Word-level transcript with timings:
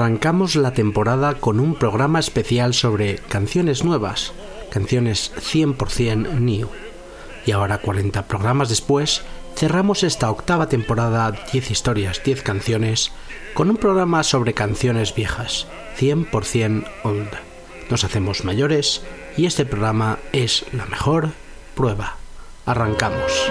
arrancamos 0.00 0.56
la 0.56 0.72
temporada 0.72 1.34
con 1.34 1.60
un 1.60 1.74
programa 1.74 2.20
especial 2.20 2.72
sobre 2.72 3.16
canciones 3.16 3.84
nuevas, 3.84 4.32
canciones 4.70 5.30
100% 5.36 6.38
new. 6.38 6.70
Y 7.44 7.52
ahora 7.52 7.82
40 7.82 8.26
programas 8.26 8.70
después, 8.70 9.20
cerramos 9.56 10.02
esta 10.02 10.30
octava 10.30 10.70
temporada 10.70 11.30
10 11.52 11.70
historias, 11.70 12.22
10 12.24 12.42
canciones, 12.42 13.12
con 13.52 13.68
un 13.68 13.76
programa 13.76 14.22
sobre 14.22 14.54
canciones 14.54 15.14
viejas, 15.14 15.66
100% 15.98 16.86
old. 17.02 17.28
Nos 17.90 18.02
hacemos 18.02 18.42
mayores 18.46 19.02
y 19.36 19.44
este 19.44 19.66
programa 19.66 20.18
es 20.32 20.64
la 20.72 20.86
mejor 20.86 21.32
prueba. 21.74 22.16
Arrancamos. 22.64 23.50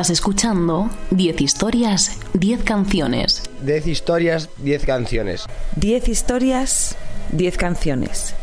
Estás 0.00 0.12
escuchando 0.12 0.88
10 1.10 1.42
historias, 1.42 2.16
10 2.32 2.64
canciones. 2.64 3.42
10 3.60 3.86
historias, 3.86 4.48
10 4.56 4.86
canciones. 4.86 5.44
10 5.76 6.08
historias, 6.08 6.96
10 7.32 7.58
canciones. 7.58 8.34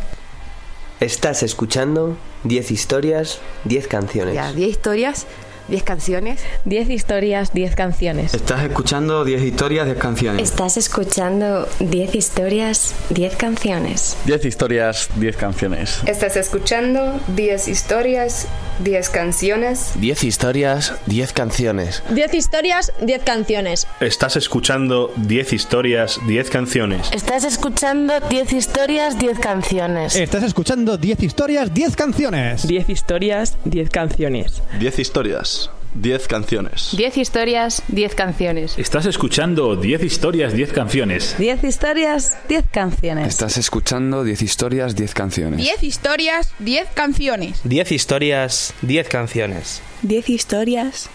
Estás 0.99 1.41
escuchando 1.41 2.15
10 2.43 2.69
historias, 2.69 3.39
10 3.63 3.87
canciones. 3.87 4.35
Ya, 4.35 4.53
10 4.53 4.69
historias, 4.69 5.25
10 5.67 5.83
canciones. 5.83 6.39
10 6.65 6.89
historias, 6.89 7.53
10 7.53 7.75
canciones. 7.75 8.33
Estás 8.33 8.63
escuchando 8.63 9.25
10 9.25 9.43
historias, 9.43 9.85
10 9.87 9.97
canciones. 9.97 10.41
Estás 10.49 10.77
escuchando 10.77 11.67
10 11.79 12.15
historias, 12.15 12.93
10 13.09 13.35
canciones. 13.35 14.17
10 14.25 14.45
historias, 14.45 15.09
10 15.15 15.37
canciones. 15.37 16.01
Estás 16.05 16.35
escuchando 16.37 17.19
10 17.35 17.67
historias, 17.67 18.47
10 18.83 19.09
canciones. 19.09 19.91
10 19.95 20.23
historias, 20.23 20.93
10 21.05 21.33
canciones. 21.33 22.03
10 22.09 22.33
historias, 22.33 22.93
10 23.01 23.23
canciones. 23.23 23.87
Estás 23.99 24.35
escuchando 24.35 25.11
10 25.15 25.53
historias, 25.53 26.19
10 26.27 26.49
canciones. 26.49 27.09
Estás 27.11 27.43
escuchando 27.43 28.19
10 28.29 28.53
historias, 28.53 29.17
10 29.17 29.39
canciones. 29.39 30.15
Estás 30.15 30.43
escuchando 30.43 30.97
10 30.97 31.23
historias, 31.23 31.73
10 31.73 31.95
canciones. 31.95 32.67
10 32.67 32.89
historias, 32.89 33.57
10 33.65 33.89
canciones. 33.89 34.61
10 34.79 34.99
historias. 34.99 35.56
10 36.01 36.27
canciones. 36.27 36.89
10 36.95 37.17
historias, 37.17 37.83
10 37.87 38.15
canciones. 38.15 38.77
Estás 38.77 39.05
escuchando 39.05 39.75
10 39.75 40.03
historias, 40.03 40.53
10 40.53 40.71
canciones. 40.73 41.35
10 41.37 41.63
historias, 41.63 42.37
10 42.47 42.65
canciones. 42.71 43.27
Estás 43.27 43.57
escuchando 43.57 44.23
10 44.23 44.41
historias, 44.41 44.95
10 44.95 45.13
canciones. 45.13 45.59
10 45.59 45.83
historias, 45.83 46.53
10 46.59 46.87
canciones. 46.93 47.61
10 47.63 47.91
historias, 47.91 48.73
10 48.81 49.09
canciones. 49.09 49.81
10 50.03 50.29
historias, 50.29 51.09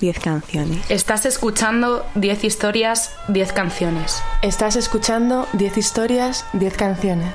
10 0.00 0.18
canciones. 0.20 0.90
Estás 0.90 1.26
escuchando 1.26 2.06
10 2.14 2.44
historias, 2.44 3.12
10 3.28 3.52
canciones. 3.52 4.22
Estás 4.42 4.76
escuchando 4.76 5.46
10 5.52 5.78
historias, 5.78 6.44
10 6.52 6.76
canciones. 6.76 7.34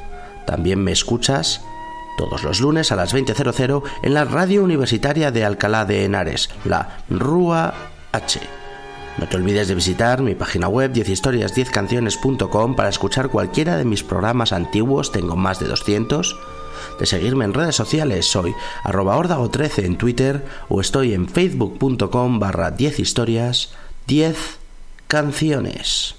También 0.45 0.83
me 0.83 0.91
escuchas 0.91 1.61
todos 2.17 2.43
los 2.43 2.59
lunes 2.59 2.91
a 2.91 2.97
las 2.97 3.15
20.00 3.15 3.83
en 4.03 4.13
la 4.13 4.25
radio 4.25 4.65
universitaria 4.65 5.31
de 5.31 5.45
Alcalá 5.45 5.85
de 5.85 6.03
Henares, 6.03 6.49
la 6.65 6.97
RUA 7.09 7.73
H. 8.11 8.41
No 9.17 9.29
te 9.29 9.37
olvides 9.37 9.69
de 9.69 9.75
visitar 9.75 10.21
mi 10.21 10.35
página 10.35 10.67
web 10.67 10.91
10historias10canciones.com 10.91 12.75
para 12.75 12.89
escuchar 12.89 13.29
cualquiera 13.29 13.77
de 13.77 13.85
mis 13.85 14.03
programas 14.03 14.51
antiguos, 14.51 15.13
tengo 15.13 15.37
más 15.37 15.61
de 15.61 15.69
200 15.69 16.37
de 16.99 17.05
seguirme 17.05 17.45
en 17.45 17.53
redes 17.53 17.75
sociales. 17.75 18.25
Soy 18.25 18.53
arroba 18.83 19.19
13 19.49 19.85
en 19.85 19.97
Twitter 19.97 20.45
o 20.69 20.81
estoy 20.81 21.13
en 21.13 21.27
facebook.com 21.27 22.39
barra 22.39 22.71
10 22.71 22.99
historias, 22.99 23.73
10 24.07 24.35
canciones. 25.07 26.15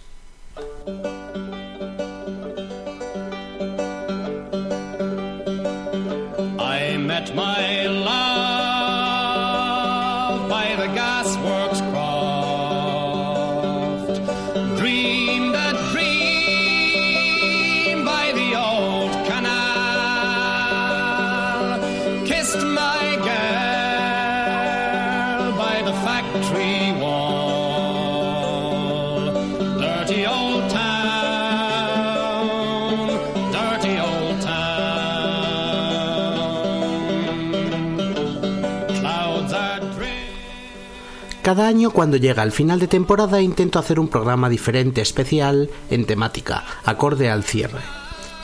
Cada 41.42 41.66
año 41.66 41.90
cuando 41.90 42.18
llega 42.18 42.42
el 42.42 42.52
final 42.52 42.80
de 42.80 42.86
temporada 42.86 43.40
intento 43.40 43.78
hacer 43.78 43.98
un 43.98 44.08
programa 44.08 44.50
diferente, 44.50 45.00
especial, 45.00 45.70
en 45.88 46.04
temática, 46.04 46.64
acorde 46.84 47.30
al 47.30 47.44
cierre. 47.44 47.80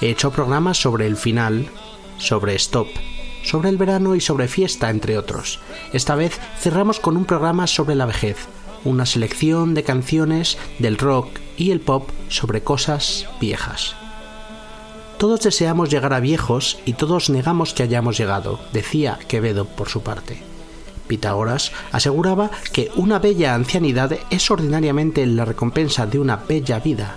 He 0.01 0.09
hecho 0.09 0.31
programas 0.31 0.79
sobre 0.79 1.07
el 1.07 1.19
final, 1.19 1.69
sobre 2.17 2.55
stop, 2.55 2.89
sobre 3.45 3.69
el 3.69 3.77
verano 3.77 4.15
y 4.15 4.23
sobre 4.23 4.49
fiesta, 4.49 4.89
entre 4.89 5.19
otros. 5.19 5.61
Esta 5.93 6.15
vez 6.15 6.41
cerramos 6.59 6.99
con 6.99 7.19
un 7.19 7.27
programa 7.27 7.67
sobre 7.67 7.95
la 7.97 8.07
vejez, 8.07 8.39
una 8.83 9.05
selección 9.05 9.75
de 9.75 9.83
canciones 9.83 10.57
del 10.79 10.97
rock 10.97 11.29
y 11.59 11.73
el 11.73 11.81
pop 11.81 12.09
sobre 12.31 12.63
cosas 12.63 13.27
viejas. 13.39 13.95
Todos 15.19 15.43
deseamos 15.43 15.91
llegar 15.91 16.15
a 16.15 16.21
viejos 16.21 16.79
y 16.87 16.95
todos 16.95 17.29
negamos 17.29 17.75
que 17.75 17.83
hayamos 17.83 18.17
llegado, 18.17 18.59
decía 18.73 19.19
Quevedo 19.29 19.67
por 19.67 19.91
su 19.91 20.03
parte. 20.03 20.56
Pitágoras 21.07 21.73
aseguraba 21.93 22.51
que 22.73 22.91
una 22.97 23.19
bella 23.19 23.55
ancianidad 23.55 24.13
es 24.31 24.51
ordinariamente 24.51 25.25
la 25.27 25.45
recompensa 25.45 26.07
de 26.07 26.19
una 26.19 26.37
bella 26.37 26.79
vida. 26.81 27.17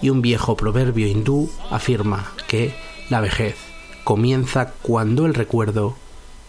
Y 0.00 0.10
un 0.10 0.22
viejo 0.22 0.56
proverbio 0.56 1.06
hindú 1.06 1.50
afirma 1.70 2.32
que 2.48 2.74
la 3.08 3.20
vejez 3.20 3.56
comienza 4.04 4.72
cuando 4.82 5.26
el 5.26 5.34
recuerdo 5.34 5.96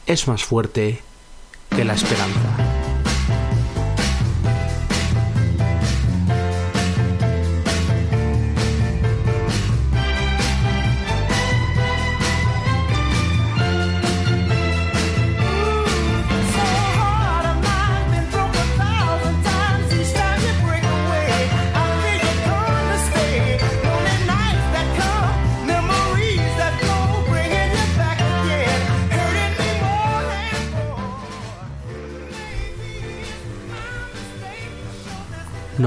es 0.06 0.28
más 0.28 0.44
fuerte 0.44 1.02
que 1.70 1.86
la 1.86 1.94
esperanza. 1.94 2.83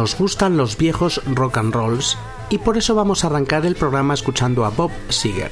Nos 0.07 0.19
gustan 0.19 0.57
los 0.57 0.79
viejos 0.79 1.21
rock 1.27 1.59
and 1.59 1.75
rolls 1.75 2.17
y 2.49 2.59
por 2.59 2.79
eso 2.79 2.95
vamos 2.95 3.25
a 3.25 3.27
arrancar 3.27 3.67
el 3.67 3.75
programa 3.75 4.15
escuchando 4.15 4.65
a 4.65 4.71
Bob 4.71 4.93
Seger, 5.09 5.51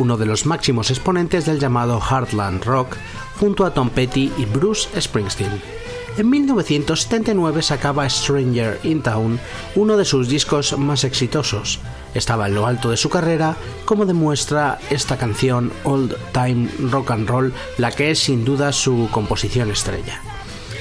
uno 0.00 0.16
de 0.16 0.26
los 0.26 0.44
máximos 0.44 0.90
exponentes 0.90 1.46
del 1.46 1.60
llamado 1.60 2.00
Heartland 2.00 2.64
Rock, 2.64 2.96
junto 3.38 3.64
a 3.64 3.72
Tom 3.72 3.90
Petty 3.90 4.32
y 4.36 4.44
Bruce 4.46 4.88
Springsteen. 5.00 5.52
En 6.16 6.28
1979 6.28 7.62
sacaba 7.62 8.10
Stranger 8.10 8.80
in 8.82 9.02
Town, 9.02 9.38
uno 9.76 9.96
de 9.96 10.04
sus 10.04 10.26
discos 10.26 10.76
más 10.76 11.04
exitosos. 11.04 11.78
Estaba 12.12 12.48
en 12.48 12.56
lo 12.56 12.66
alto 12.66 12.90
de 12.90 12.96
su 12.96 13.08
carrera, 13.08 13.54
como 13.84 14.04
demuestra 14.04 14.80
esta 14.90 15.16
canción 15.16 15.72
Old 15.84 16.16
Time 16.32 16.68
Rock 16.90 17.12
and 17.12 17.28
Roll, 17.28 17.54
la 17.78 17.92
que 17.92 18.10
es 18.10 18.18
sin 18.18 18.44
duda 18.44 18.72
su 18.72 19.08
composición 19.12 19.70
estrella 19.70 20.20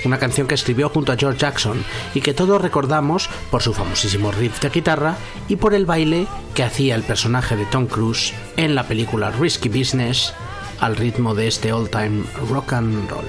una 0.05 0.17
canción 0.17 0.47
que 0.47 0.55
escribió 0.55 0.89
junto 0.89 1.11
a 1.11 1.17
George 1.17 1.39
Jackson 1.39 1.83
y 2.13 2.21
que 2.21 2.33
todos 2.33 2.61
recordamos 2.61 3.29
por 3.49 3.61
su 3.61 3.73
famosísimo 3.73 4.31
riff 4.31 4.59
de 4.61 4.69
guitarra 4.69 5.17
y 5.47 5.55
por 5.55 5.73
el 5.73 5.85
baile 5.85 6.27
que 6.53 6.63
hacía 6.63 6.95
el 6.95 7.03
personaje 7.03 7.55
de 7.55 7.65
Tom 7.65 7.87
Cruise 7.87 8.33
en 8.57 8.75
la 8.75 8.87
película 8.87 9.31
Risky 9.31 9.69
Business 9.69 10.33
al 10.79 10.95
ritmo 10.95 11.35
de 11.35 11.47
este 11.47 11.73
old 11.73 11.89
time 11.89 12.23
rock 12.49 12.73
and 12.73 13.09
roll. 13.09 13.25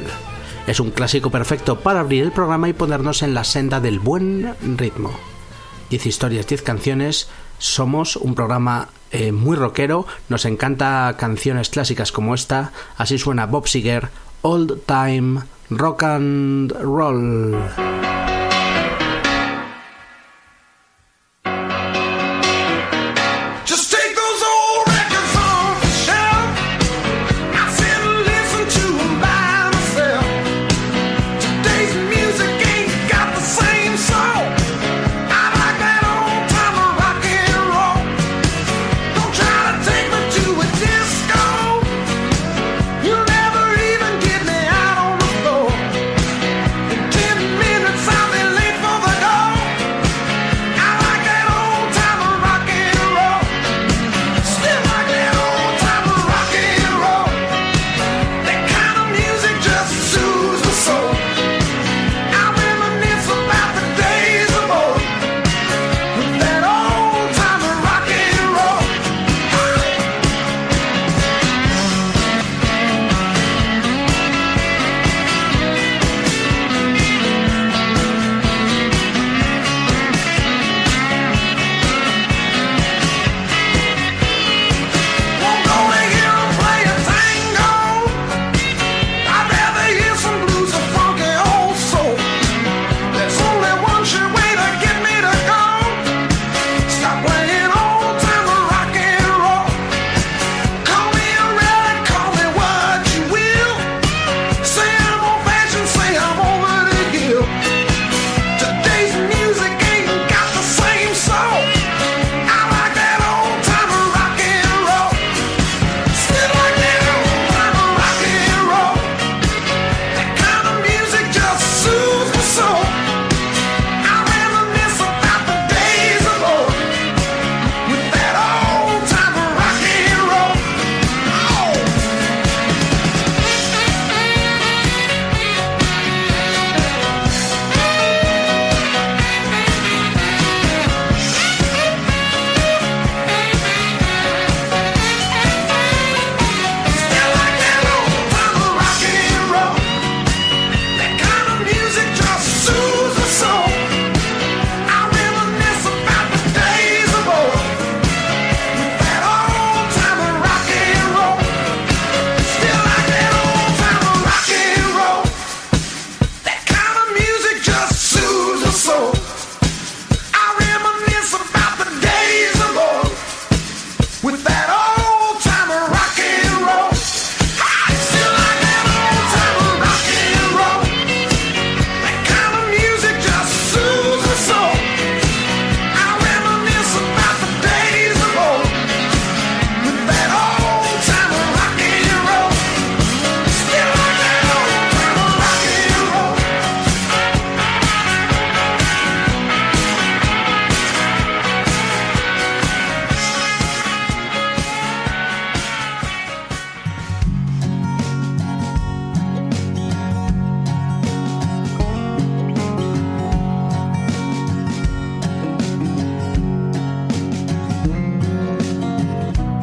Es 0.66 0.80
un 0.80 0.90
clásico 0.90 1.30
perfecto 1.30 1.80
para 1.80 2.00
abrir 2.00 2.22
el 2.22 2.32
programa 2.32 2.69
y 2.69 2.72
ponernos 2.72 3.22
en 3.22 3.34
la 3.34 3.44
senda 3.44 3.80
del 3.80 3.98
buen 3.98 4.54
ritmo. 4.76 5.12
10 5.90 6.06
historias, 6.06 6.46
10 6.46 6.62
canciones. 6.62 7.28
Somos 7.58 8.16
un 8.16 8.34
programa 8.34 8.88
eh, 9.10 9.32
muy 9.32 9.56
rockero. 9.56 10.06
Nos 10.28 10.44
encanta 10.44 11.14
canciones 11.18 11.68
clásicas 11.68 12.12
como 12.12 12.34
esta. 12.34 12.72
Así 12.96 13.18
suena 13.18 13.46
Bob 13.46 13.68
Seger, 13.68 14.08
Old 14.42 14.80
Time 14.86 15.42
rock 15.80 16.02
and 16.02 16.72
roll. 16.80 18.31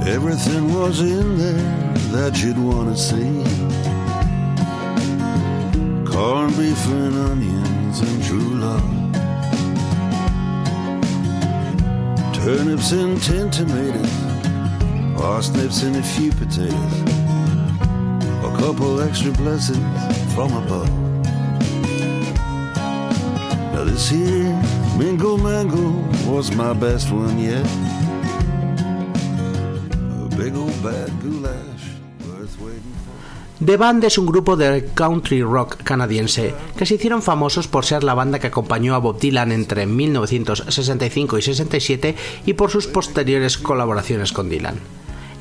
Everything 0.09 0.73
was 0.73 1.01
in 1.01 1.37
there 1.37 1.93
that 2.13 2.41
you'd 2.41 2.57
want 2.57 2.89
to 2.89 2.97
see. 2.97 3.43
Corned 6.11 6.57
beef 6.57 6.87
and 6.87 7.15
onions 7.29 7.99
and 7.99 8.23
true 8.23 8.55
love. 8.65 8.89
Turnips 12.33 12.91
and 12.91 13.21
tin 13.21 13.51
tomatoes. 13.51 14.11
Parsnips 15.15 15.83
and 15.83 15.97
a 15.97 16.01
few 16.01 16.31
potatoes. 16.31 17.01
A 18.43 18.51
couple 18.57 19.01
extra 19.01 19.31
blessings 19.33 20.33
from 20.33 20.51
above. 20.53 20.89
Now 23.73 23.83
this 23.83 24.09
here 24.09 24.59
Mingle 24.97 25.37
Mangle 25.37 25.93
was 26.25 26.51
my 26.55 26.73
best 26.73 27.11
one 27.11 27.37
yet. 27.37 27.88
The 33.63 33.75
Band 33.75 34.05
es 34.05 34.17
un 34.17 34.25
grupo 34.25 34.55
de 34.55 34.89
country 34.93 35.43
rock 35.43 35.83
canadiense 35.83 36.53
que 36.77 36.85
se 36.85 36.95
hicieron 36.95 37.21
famosos 37.21 37.67
por 37.67 37.85
ser 37.85 38.05
la 38.05 38.13
banda 38.13 38.39
que 38.39 38.47
acompañó 38.47 38.95
a 38.95 38.99
Bob 38.99 39.19
Dylan 39.19 39.51
entre 39.51 39.85
1965 39.85 41.37
y 41.37 41.41
67 41.41 42.15
y 42.45 42.53
por 42.53 42.71
sus 42.71 42.87
posteriores 42.87 43.57
colaboraciones 43.57 44.31
con 44.31 44.47
Dylan. 44.47 44.75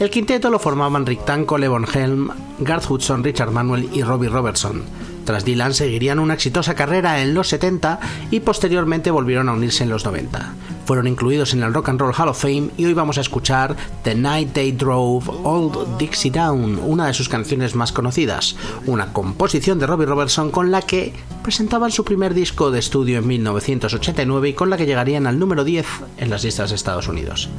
El 0.01 0.11
quinteto 0.11 0.51
lo 0.51 0.59
formaban 0.59 1.07
Rick 1.07 1.25
Tanko, 1.25 1.59
Levon 1.59 1.87
Helm, 1.93 2.31
Garth 2.59 2.91
Hudson, 2.91 3.23
Richard 3.23 3.53
Manuel 3.53 3.89
y 3.93 4.03
Robbie 4.03 4.29
Robertson. 4.29 4.83
Tras 5.25 5.45
Dylan 5.45 5.75
seguirían 5.75 6.19
una 6.19 6.35
exitosa 6.35 6.75
carrera 6.75 7.21
en 7.21 7.35
los 7.35 7.49
70 7.49 8.01
y 8.31 8.41
posteriormente 8.41 9.11
volvieron 9.11 9.49
a 9.49 9.53
unirse 9.53 9.85
en 9.85 9.91
los 9.91 10.05
90. 10.05 10.55
Fueron 10.89 11.07
incluidos 11.07 11.53
en 11.53 11.63
el 11.63 11.75
Rock 11.75 11.91
and 11.91 12.01
Roll 12.01 12.15
Hall 12.15 12.31
of 12.31 12.41
Fame 12.41 12.71
y 12.79 12.87
hoy 12.87 12.95
vamos 12.95 13.19
a 13.19 13.21
escuchar 13.21 13.77
The 14.05 14.15
Night 14.15 14.55
They 14.55 14.73
Drove 14.73 15.29
Old 15.45 15.99
Dixie 15.99 16.31
Down, 16.31 16.81
una 16.83 17.09
de 17.09 17.13
sus 17.13 17.29
canciones 17.29 17.75
más 17.75 17.93
conocidas, 17.93 18.57
una 18.87 19.13
composición 19.13 19.79
de 19.79 19.87
Robbie 19.87 20.07
Robertson 20.07 20.51
con 20.51 20.71
la 20.71 20.81
que 20.81 21.13
presentaban 21.43 21.91
su 21.91 22.07
primer 22.07 22.33
disco 22.33 22.71
de 22.71 22.79
estudio 22.79 23.19
en 23.19 23.27
1989 23.27 24.49
y 24.49 24.55
con 24.55 24.71
la 24.71 24.79
que 24.79 24.87
llegarían 24.87 25.27
al 25.27 25.39
número 25.39 25.63
10 25.63 25.87
en 26.17 26.31
las 26.31 26.43
listas 26.43 26.71
de 26.71 26.77
Estados 26.77 27.07
Unidos. 27.07 27.51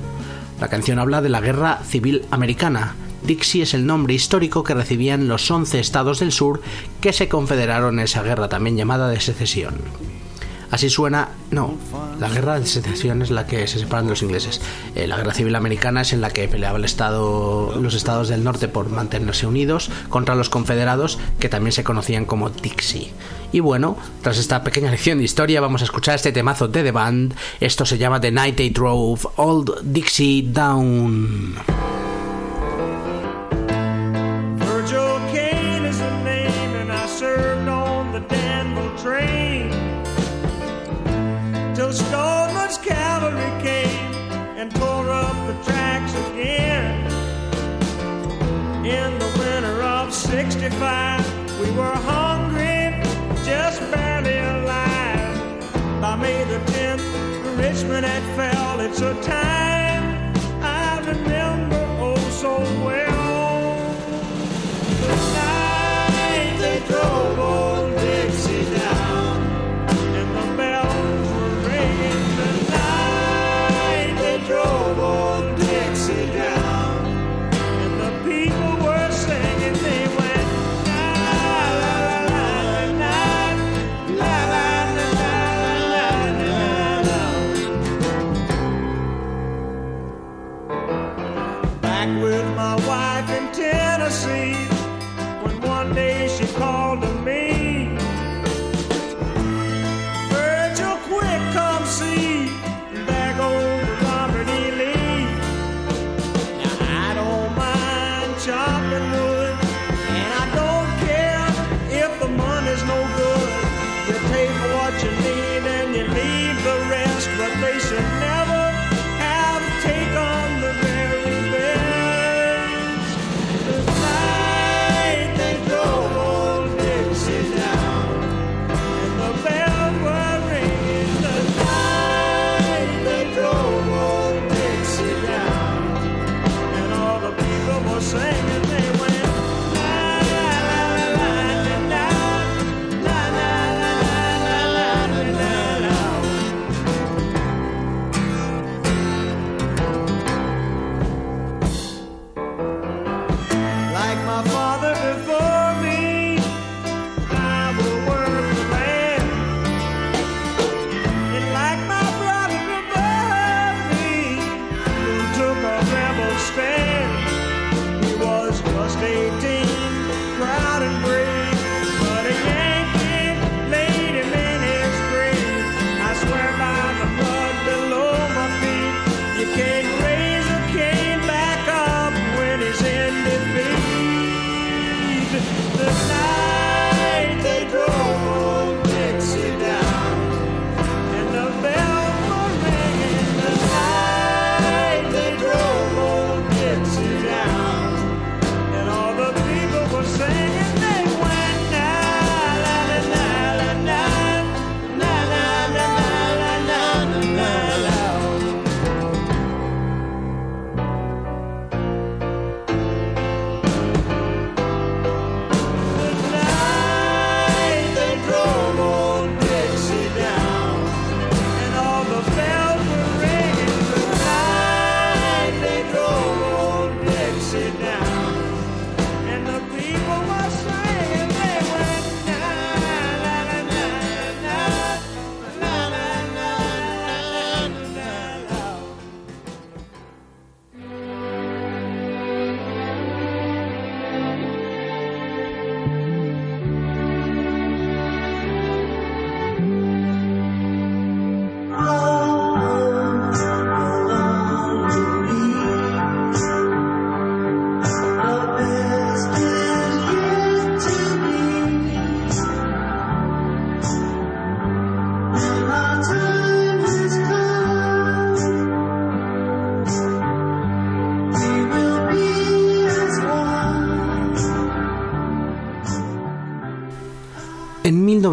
La 0.59 0.69
canción 0.69 0.98
habla 0.98 1.21
de 1.21 1.29
la 1.29 1.39
Guerra 1.39 1.83
Civil 1.83 2.25
Americana. 2.31 2.95
Dixie 3.21 3.62
es 3.62 3.75
el 3.75 3.86
nombre 3.86 4.15
histórico 4.15 4.63
que 4.63 4.74
recibían 4.74 5.27
los 5.27 5.51
11 5.51 5.79
estados 5.79 6.21
del 6.21 6.31
sur 6.31 6.62
que 7.00 7.13
se 7.13 7.29
confederaron 7.29 8.00
en 8.00 8.05
esa 8.05 8.24
guerra 8.24 8.50
también 8.50 8.75
llamada 8.75 9.07
de 9.07 9.19
secesión. 9.19 9.75
Así 10.71 10.89
suena, 10.89 11.29
no, 11.49 11.75
la 12.19 12.29
guerra 12.29 12.59
de 12.59 12.65
secesión 12.65 13.21
es 13.21 13.31
la 13.31 13.47
que 13.47 13.67
se 13.67 13.79
separan 13.79 14.05
de 14.05 14.11
los 14.11 14.21
ingleses. 14.21 14.61
Eh, 14.95 15.07
la 15.07 15.17
guerra 15.17 15.33
civil 15.33 15.55
americana 15.55 16.01
es 16.01 16.13
en 16.13 16.21
la 16.21 16.29
que 16.29 16.47
peleaba 16.47 16.77
el 16.77 16.85
estado, 16.85 17.75
los 17.81 17.95
estados 17.95 18.27
del 18.27 18.43
norte 18.43 18.67
por 18.67 18.89
mantenerse 18.89 19.47
unidos 19.47 19.89
contra 20.09 20.35
los 20.35 20.49
confederados 20.49 21.17
que 21.39 21.49
también 21.49 21.71
se 21.71 21.83
conocían 21.83 22.25
como 22.25 22.49
Dixie. 22.49 23.11
Y 23.51 23.61
bueno, 23.61 23.97
tras 24.21 24.38
esta 24.38 24.63
pequeña 24.63 24.91
lección 24.91 25.17
de 25.17 25.23
historia 25.23 25.59
vamos 25.59 25.81
a 25.81 25.85
escuchar 25.85 26.15
este 26.15 26.31
temazo 26.31 26.67
de 26.67 26.83
The 26.83 26.91
Band. 26.91 27.33
Esto 27.59 27.85
se 27.85 27.97
llama 27.97 28.21
The 28.21 28.31
Night 28.31 28.55
They 28.57 28.69
Drove 28.69 29.27
Old 29.38 29.79
Dixie 29.83 30.43
Down. 30.51 31.88
'65, 50.69 51.59
we 51.61 51.71
were 51.71 51.97
hungry, 52.13 53.01
just 53.43 53.79
barely 53.91 54.38
alive. 54.38 55.61
By 55.99 56.15
May 56.15 56.43
the 56.43 56.59
10th, 56.71 57.57
Richmond 57.57 58.05
had 58.05 58.23
fell. 58.35 58.79
It's 58.79 59.01
a 59.01 59.19
time 59.21 59.68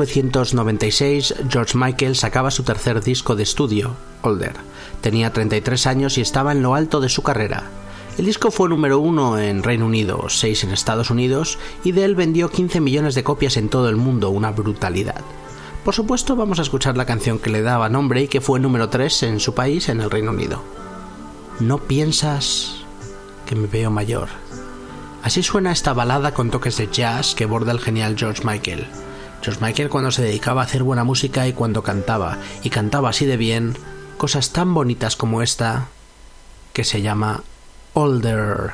1996, 0.07 1.35
George 1.51 1.77
Michael 1.77 2.17
sacaba 2.17 2.51
su 2.51 2.63
tercer 2.63 3.03
disco 3.03 3.37
de 3.37 3.43
estudio, 3.43 3.97
Older. 4.23 4.55
Tenía 5.01 5.33
33 5.33 5.87
años 5.87 6.17
y 6.17 6.21
estaba 6.21 6.53
en 6.53 6.63
lo 6.63 6.75
alto 6.75 7.01
de 7.01 7.09
su 7.09 7.23
carrera. 7.23 7.65
El 8.19 8.25
disco 8.25 8.51
fue 8.51 8.71
número 8.71 8.99
uno 8.99 9.39
en 9.39 9.63
Reino 9.63 9.85
Unido, 9.85 10.29
6 10.29 10.65
en 10.65 10.71
Estados 10.71 11.11
Unidos 11.11 11.59
y 11.85 11.93
de 11.93 12.05
él 12.05 12.15
vendió 12.15 12.51
15 12.51 12.81
millones 12.81 13.15
de 13.15 13.25
copias 13.25 13.59
en 13.59 13.69
todo 13.69 13.91
el 13.91 13.97
mundo, 13.97 14.31
una 14.31 14.53
brutalidad. 14.53 15.21
Por 15.85 15.95
supuesto, 15.95 16.35
vamos 16.35 16.59
a 16.59 16.63
escuchar 16.63 16.97
la 16.97 17.05
canción 17.05 17.39
que 17.39 17.51
le 17.51 17.63
daba 17.63 17.89
nombre 17.89 18.23
y 18.23 18.29
que 18.29 18.41
fue 18.41 18.59
número 18.59 18.89
3 18.89 19.25
en 19.25 19.41
su 19.41 19.55
país, 19.55 19.89
en 19.89 20.01
el 20.01 20.11
Reino 20.11 20.31
Unido. 20.31 20.63
No 21.61 21.79
piensas 21.79 22.85
que 23.45 23.55
me 23.55 23.67
veo 23.67 23.91
mayor. 23.91 24.29
Así 25.23 25.43
suena 25.43 25.73
esta 25.73 25.93
balada 25.93 26.33
con 26.33 26.51
toques 26.51 26.77
de 26.77 26.89
jazz 26.91 27.35
que 27.35 27.47
borda 27.47 27.73
el 27.73 27.81
genial 27.81 28.17
George 28.17 28.43
Michael. 28.45 28.87
Michael 29.61 29.89
cuando 29.89 30.11
se 30.11 30.23
dedicaba 30.23 30.63
a 30.63 30.65
hacer 30.65 30.83
buena 30.83 31.05
música 31.05 31.47
y 31.47 31.53
cuando 31.53 31.83
cantaba, 31.83 32.39
y 32.63 32.71
cantaba 32.71 33.11
así 33.11 33.27
de 33.27 33.37
bien, 33.37 33.77
cosas 34.17 34.53
tan 34.53 34.75
bonitas 34.75 35.17
como 35.17 35.43
esta, 35.43 35.89
que 36.73 36.85
se 36.85 37.01
llama 37.03 37.43
Older. 37.95 38.73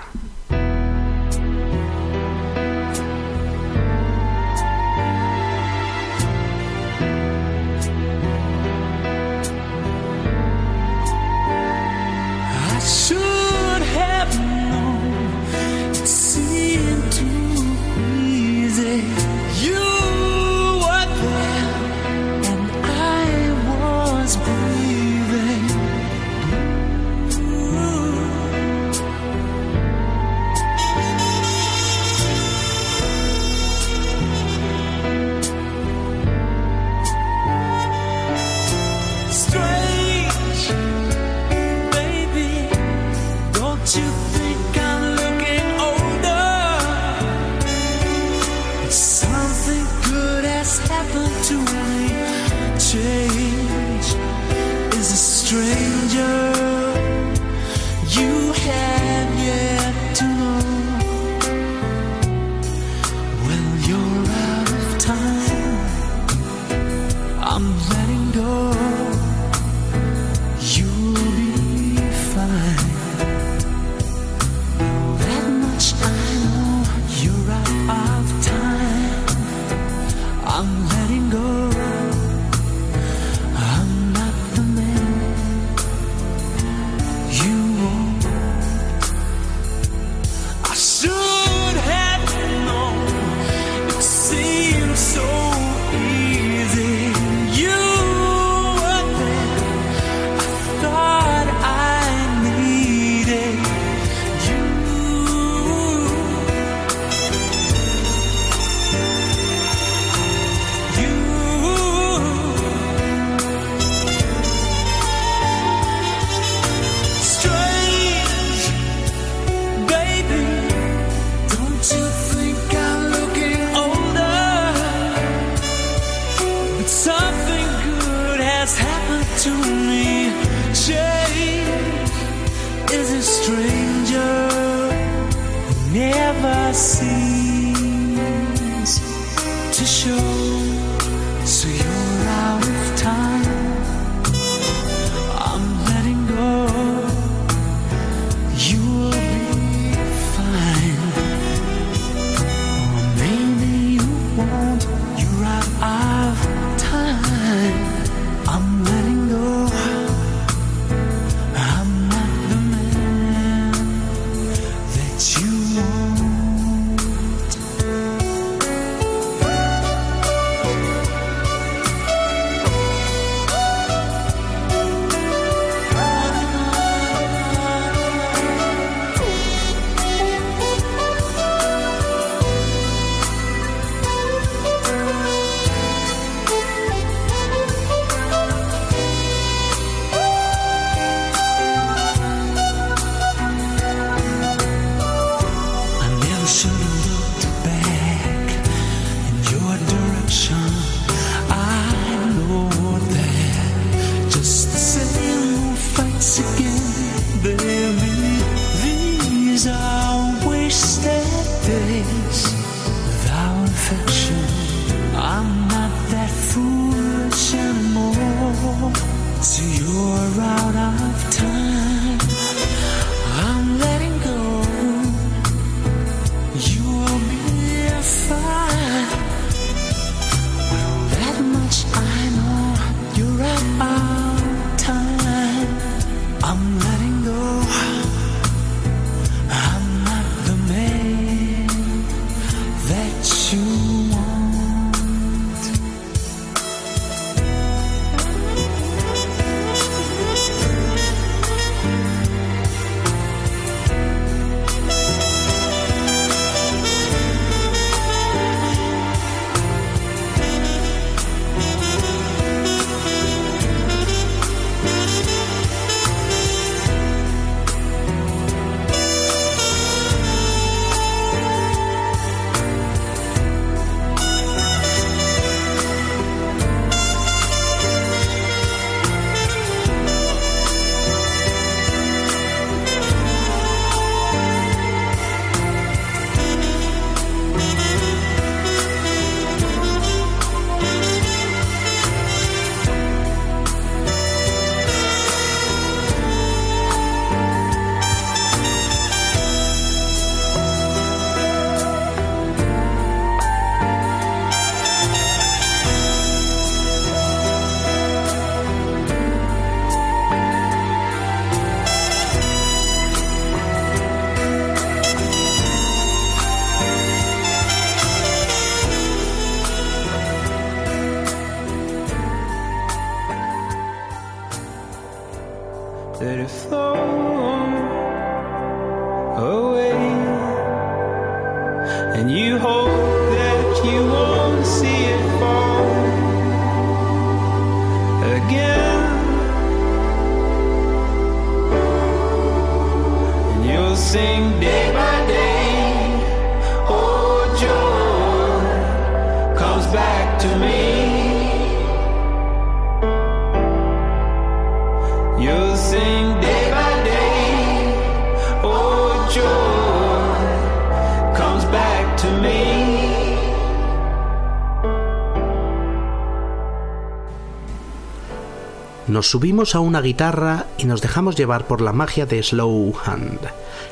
Subimos 369.22 369.76
a 369.76 369.80
una 369.80 370.00
guitarra 370.00 370.66
y 370.78 370.84
nos 370.84 371.00
dejamos 371.00 371.36
llevar 371.36 371.66
por 371.66 371.80
la 371.80 371.92
magia 371.92 372.26
de 372.26 372.42
Slow 372.42 372.92
Hand. 373.04 373.38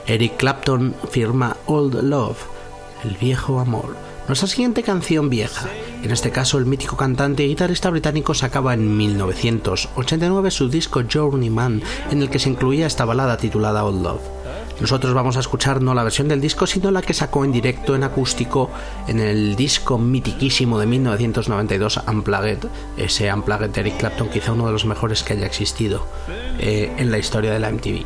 Eric 0.06 0.36
Clapton 0.36 0.94
firma 1.08 1.56
Old 1.66 2.02
Love, 2.02 2.38
el 3.04 3.16
viejo 3.16 3.60
amor. 3.60 3.96
Nuestra 4.26 4.48
siguiente 4.48 4.82
canción 4.82 5.30
vieja. 5.30 5.68
En 6.02 6.10
este 6.10 6.30
caso, 6.30 6.58
el 6.58 6.66
mítico 6.66 6.96
cantante 6.96 7.44
y 7.44 7.48
guitarrista 7.48 7.90
británico 7.90 8.34
sacaba 8.34 8.74
en 8.74 8.96
1989 8.96 10.50
su 10.50 10.68
disco 10.68 11.02
Journeyman, 11.08 11.82
en 12.10 12.22
el 12.22 12.28
que 12.28 12.38
se 12.38 12.50
incluía 12.50 12.86
esta 12.86 13.04
balada 13.04 13.36
titulada 13.36 13.84
Old 13.84 14.02
Love. 14.02 14.39
Nosotros 14.80 15.12
vamos 15.12 15.36
a 15.36 15.40
escuchar 15.40 15.82
no 15.82 15.92
la 15.92 16.02
versión 16.02 16.28
del 16.28 16.40
disco, 16.40 16.66
sino 16.66 16.90
la 16.90 17.02
que 17.02 17.12
sacó 17.12 17.44
en 17.44 17.52
directo 17.52 17.94
en 17.94 18.02
acústico 18.02 18.70
en 19.06 19.20
el 19.20 19.54
disco 19.54 19.98
mitiquísimo 19.98 20.78
de 20.78 20.86
1992, 20.86 22.00
Unplugged. 22.08 22.66
Ese 22.96 23.32
Unplugged 23.32 23.70
de 23.70 23.80
Eric 23.82 23.98
Clapton, 23.98 24.30
quizá 24.30 24.52
uno 24.52 24.66
de 24.66 24.72
los 24.72 24.86
mejores 24.86 25.22
que 25.22 25.34
haya 25.34 25.46
existido 25.46 26.06
eh, 26.58 26.92
en 26.96 27.10
la 27.10 27.18
historia 27.18 27.52
de 27.52 27.60
la 27.60 27.70
MTV. 27.70 28.04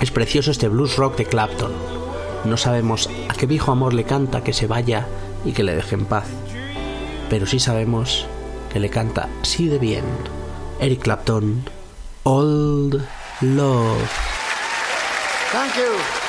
Es 0.00 0.10
precioso 0.10 0.50
este 0.50 0.68
blues 0.68 0.96
rock 0.96 1.16
de 1.16 1.24
Clapton. 1.24 1.72
No 2.44 2.56
sabemos 2.56 3.08
a 3.28 3.34
qué 3.34 3.46
viejo 3.46 3.72
amor 3.72 3.94
le 3.94 4.04
canta 4.04 4.44
que 4.44 4.52
se 4.52 4.66
vaya 4.66 5.06
y 5.44 5.52
que 5.52 5.64
le 5.64 5.74
deje 5.74 5.94
en 5.94 6.04
paz. 6.04 6.26
Pero 7.30 7.46
sí 7.46 7.58
sabemos 7.58 8.26
que 8.72 8.78
le 8.78 8.90
canta 8.90 9.28
así 9.42 9.68
de 9.68 9.78
bien. 9.78 10.04
Eric 10.80 11.02
Clapton, 11.02 11.64
Old 12.24 13.04
Love. 13.40 14.37
Thank 15.50 15.76
you. 15.78 16.27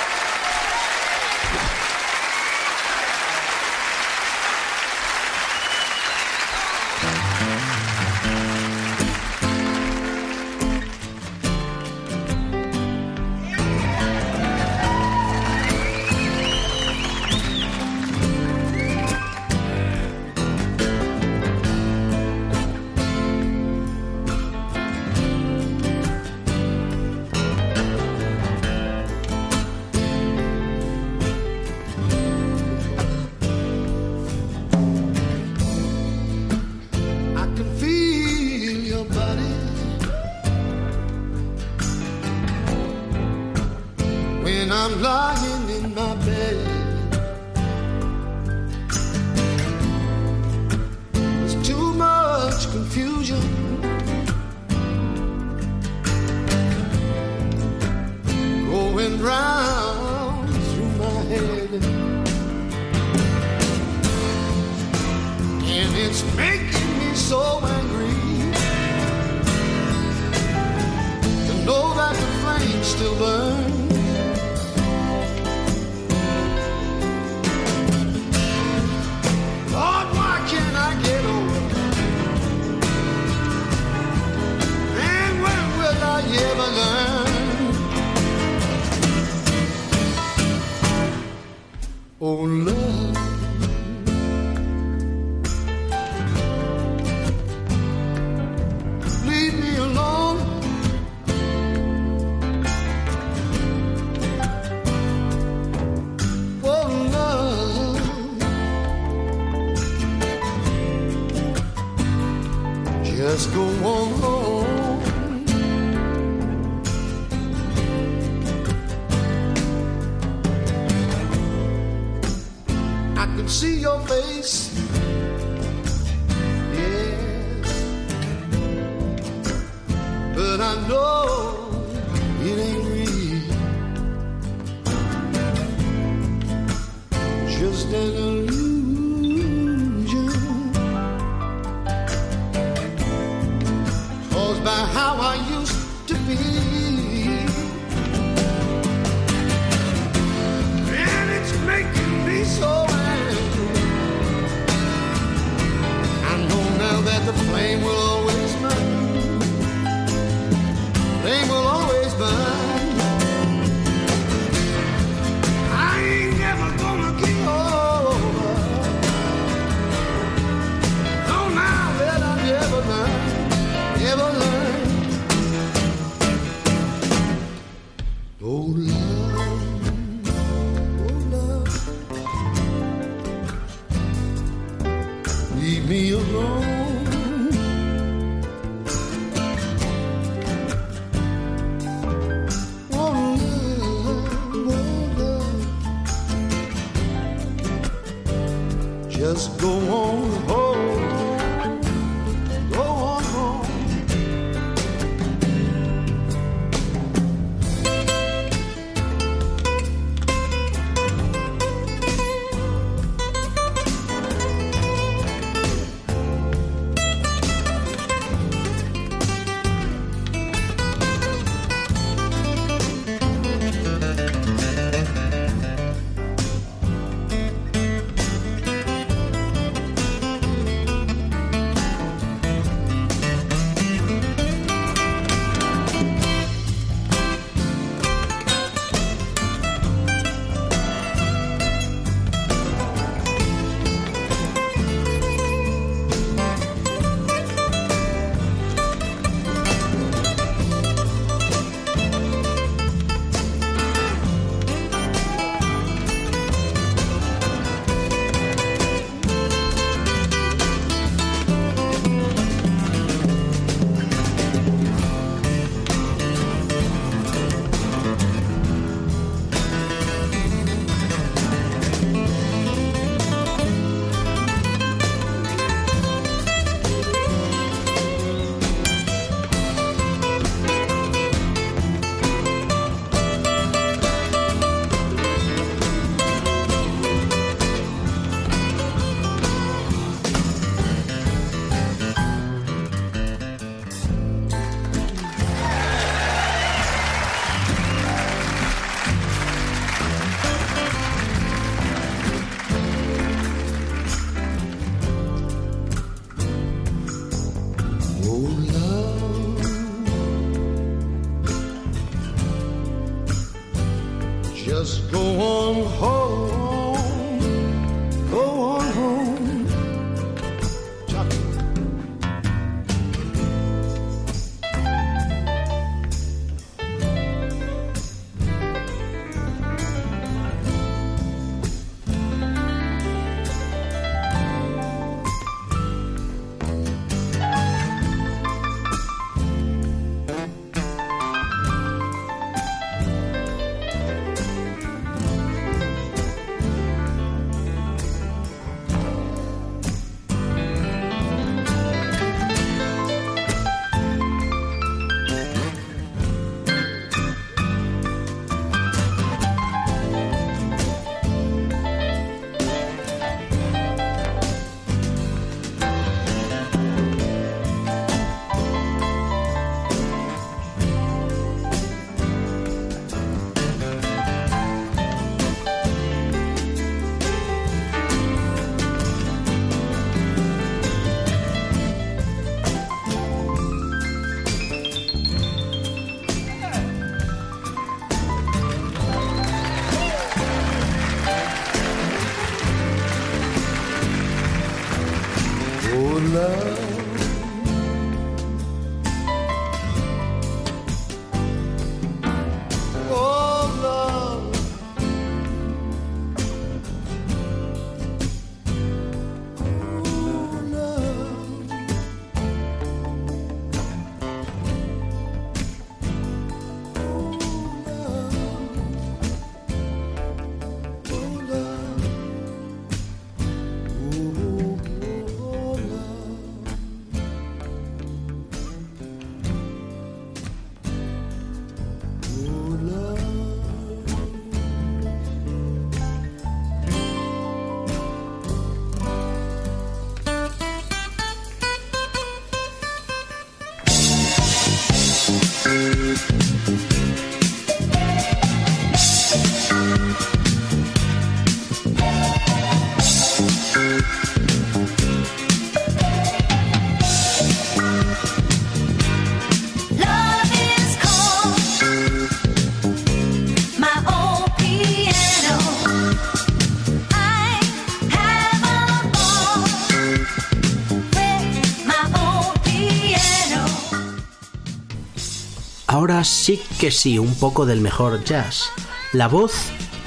Ahora 476.09 476.23
sí 476.23 476.59
que 476.79 476.89
sí, 476.89 477.19
un 477.19 477.35
poco 477.35 477.67
del 477.67 477.81
mejor 477.81 478.23
jazz. 478.23 478.71
La 479.13 479.27
voz 479.27 479.53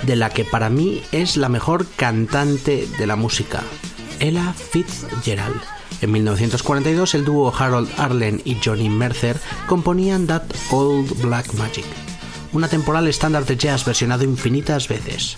de 0.05 0.17
la 0.17 0.31
que 0.31 0.45
para 0.45 0.69
mí 0.69 1.01
es 1.13 1.37
la 1.37 1.49
mejor 1.49 1.87
cantante 1.95 2.89
de 2.99 3.07
la 3.07 3.15
música, 3.15 3.63
Ella 4.19 4.53
Fitzgerald. 4.53 5.61
En 6.01 6.11
1942 6.11 7.15
el 7.15 7.25
dúo 7.25 7.55
Harold 7.57 7.89
Arlen 7.99 8.43
y 8.45 8.57
Johnny 8.57 8.89
Mercer 8.89 9.39
componían 9.69 10.27
That 10.27 10.43
Old 10.73 11.23
Black 11.23 11.55
Magic, 11.55 11.87
una 12.53 12.67
temporal 12.67 13.07
estándar 13.07 13.47
de 13.47 13.57
jazz 13.57 13.85
versionado 13.85 14.25
infinitas 14.25 14.89
veces. 14.89 15.37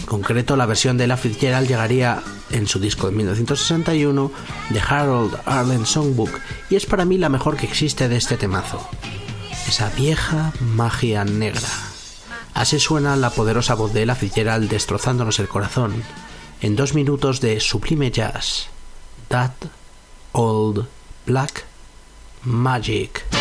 En 0.00 0.04
concreto, 0.04 0.54
la 0.54 0.66
versión 0.66 0.98
de 0.98 1.04
Ella 1.04 1.16
Fitzgerald 1.16 1.66
llegaría 1.66 2.22
en 2.50 2.66
su 2.66 2.78
disco 2.78 3.06
de 3.06 3.16
1961, 3.16 4.32
The 4.70 4.80
Harold 4.80 5.34
Arlen 5.46 5.86
Songbook, 5.86 6.40
y 6.68 6.76
es 6.76 6.84
para 6.84 7.06
mí 7.06 7.16
la 7.16 7.30
mejor 7.30 7.56
que 7.56 7.64
existe 7.64 8.10
de 8.10 8.18
este 8.18 8.36
temazo. 8.36 8.86
Esa 9.68 9.90
vieja 9.90 10.52
magia 10.60 11.26
negra. 11.26 11.68
Así 12.54 12.80
suena 12.80 13.16
la 13.16 13.28
poderosa 13.28 13.74
voz 13.74 13.92
de 13.92 14.02
Ella 14.02 14.14
Fitzgerald 14.14 14.70
destrozándonos 14.70 15.38
el 15.40 15.48
corazón 15.48 16.02
en 16.62 16.74
dos 16.74 16.94
minutos 16.94 17.42
de 17.42 17.60
sublime 17.60 18.10
jazz. 18.10 18.68
That 19.28 19.52
Old 20.32 20.88
Black 21.26 21.66
Magic. 22.44 23.37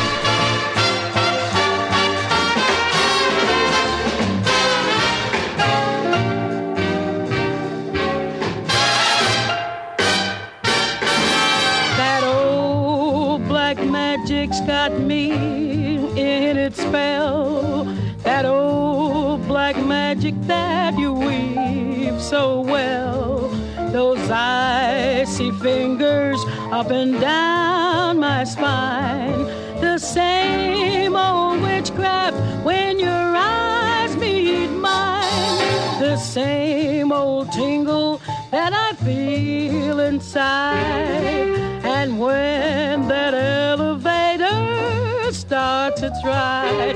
Magic 20.32 20.48
that 20.48 20.98
you 20.98 21.13
weave 21.13 22.22
so 22.22 22.62
well. 22.62 23.50
Those 23.92 24.30
icy 24.30 25.52
fingers 25.52 26.40
up 26.72 26.92
and 26.92 27.20
down 27.20 28.20
my 28.20 28.44
spine. 28.44 29.46
The 29.80 29.98
same 29.98 31.16
old 31.16 31.62
witchcraft 31.62 32.38
when 32.66 33.00
your 33.00 33.36
eyes 33.36 34.16
meet 34.18 34.68
mine. 34.68 36.00
The 36.00 36.18
same 36.18 37.12
old 37.12 37.52
tingle 37.52 38.20
that 38.52 38.74
I 38.74 38.94
feel 39.04 40.00
inside. 40.00 41.56
And 41.84 42.20
when 42.20 43.08
that 43.08 43.34
elevator 43.34 45.32
starts 45.32 46.02
its 46.02 46.24
ride, 46.26 46.96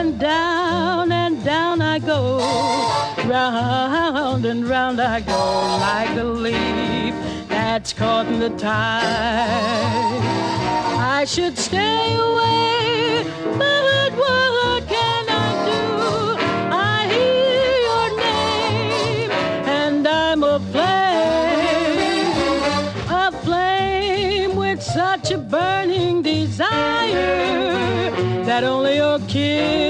and 0.00 0.18
down 0.18 1.12
I 1.92 1.98
go. 1.98 2.38
Round 3.28 4.46
and 4.46 4.68
round 4.68 5.00
I 5.00 5.20
go 5.22 5.42
like 5.88 6.16
a 6.16 6.22
leaf 6.22 7.14
that's 7.48 7.92
caught 7.92 8.26
in 8.28 8.38
the 8.38 8.50
tide. 8.50 9.02
I 11.16 11.24
should 11.24 11.58
stay 11.58 12.14
away, 12.14 13.24
but 13.58 14.12
what 14.22 14.86
can 14.86 15.24
I 15.46 15.48
do? 15.70 15.82
I 16.92 17.08
hear 17.14 17.72
your 17.88 18.08
name, 18.28 19.30
and 19.82 20.06
I'm 20.06 20.44
aflame, 20.44 21.50
aflame 23.26 24.54
with 24.54 24.80
such 24.80 25.32
a 25.32 25.38
burning 25.38 26.22
desire 26.22 28.12
that 28.44 28.62
only 28.62 28.96
your 28.96 29.18
kiss 29.26 29.89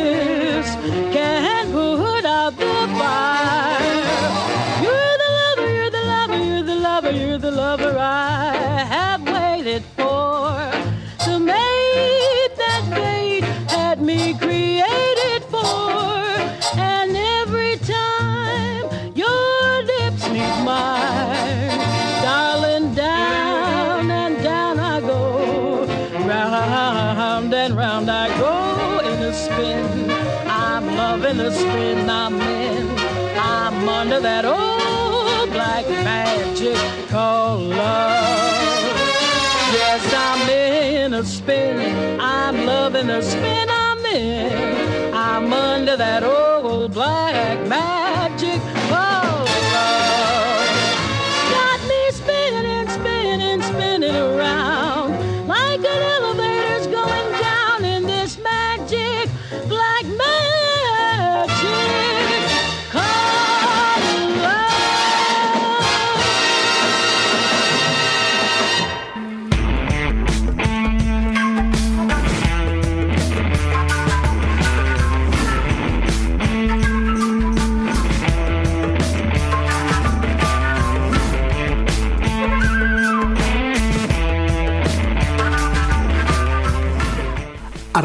a 41.20 41.24
spin. 41.24 42.18
I'm 42.18 42.64
loving 42.64 43.08
the 43.08 43.20
spin 43.20 43.68
I'm 43.68 43.98
in. 44.06 45.14
I'm 45.14 45.52
under 45.52 45.94
that 45.96 46.22
old 46.22 46.94
black 46.94 47.58
magic 47.68 47.99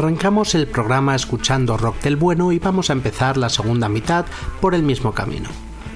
Arrancamos 0.06 0.54
el 0.54 0.68
programa 0.68 1.16
escuchando 1.16 1.76
rock 1.76 2.00
del 2.00 2.14
bueno 2.14 2.52
y 2.52 2.60
vamos 2.60 2.90
a 2.90 2.92
empezar 2.92 3.36
la 3.36 3.48
segunda 3.48 3.88
mitad 3.88 4.24
por 4.60 4.76
el 4.76 4.84
mismo 4.84 5.10
camino. 5.10 5.48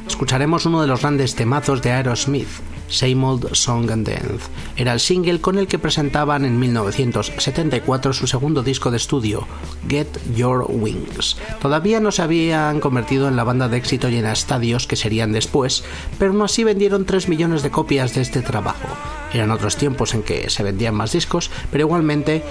Escucharemos 0.05 0.67
uno 0.67 0.83
de 0.83 0.89
los 0.89 1.03
grandes 1.03 1.37
temazos 1.37 1.81
de 1.81 1.93
Aerosmith, 1.93 2.49
Same 2.89 3.25
Old 3.25 3.55
Song 3.55 3.89
and 3.89 4.09
Dance. 4.09 4.51
Era 4.77 4.95
el 4.95 4.99
single 4.99 5.41
con 5.41 5.59
el 5.59 5.69
que 5.69 5.79
presentaban 5.79 6.45
en 6.45 6.59
1974 6.59 8.13
su 8.13 8.27
segundo 8.27 8.65
disco 8.65 8.91
de 8.91 8.97
estudio, 8.97 9.47
Get 9.89 10.09
Your 10.35 10.67
Wings. 10.69 11.37
Todavía 11.63 12.01
no 12.01 12.11
se 12.11 12.23
habían 12.23 12.81
convertido 12.81 13.29
en 13.29 13.37
la 13.37 13.45
banda 13.45 13.69
de 13.69 13.77
éxito 13.77 14.09
llena 14.09 14.33
estadios 14.33 14.89
que 14.89 14.97
serían 14.97 15.31
después, 15.31 15.85
pero 16.19 16.33
no 16.33 16.47
así 16.47 16.65
vendieron 16.65 17.05
3 17.05 17.29
millones 17.29 17.63
de 17.63 17.71
copias 17.71 18.13
de 18.17 18.23
este 18.23 18.43
trabajo. 18.43 18.89
Eran 19.33 19.53
otros 19.53 19.77
tiempos 19.77 20.15
en 20.15 20.25
que 20.25 20.51
se 20.51 20.65
vendían 20.65 20.97
más 20.97 21.13
discos, 21.13 21.53
pero 21.71 21.85
igualmente 21.85 22.43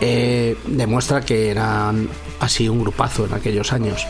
eh, 0.00 0.56
demuestra 0.66 1.20
que 1.20 1.50
eran 1.50 2.08
así 2.40 2.68
un 2.68 2.80
grupazo 2.80 3.26
en 3.26 3.34
aquellos 3.34 3.72
años 3.72 4.06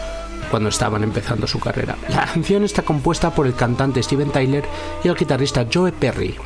cuando 0.51 0.69
estaban 0.69 1.03
empezando 1.03 1.47
su 1.47 1.59
carrera. 1.61 1.97
La 2.09 2.27
canción 2.27 2.65
está 2.65 2.83
compuesta 2.83 3.35
por 3.35 3.47
el 3.47 3.55
cantante 3.55 4.03
Steven 4.03 4.31
Tyler 4.31 4.65
y 5.05 5.09
el 5.09 5.17
guitarrista 5.17 5.67
Joe 5.73 5.93
Perry. 5.93 6.37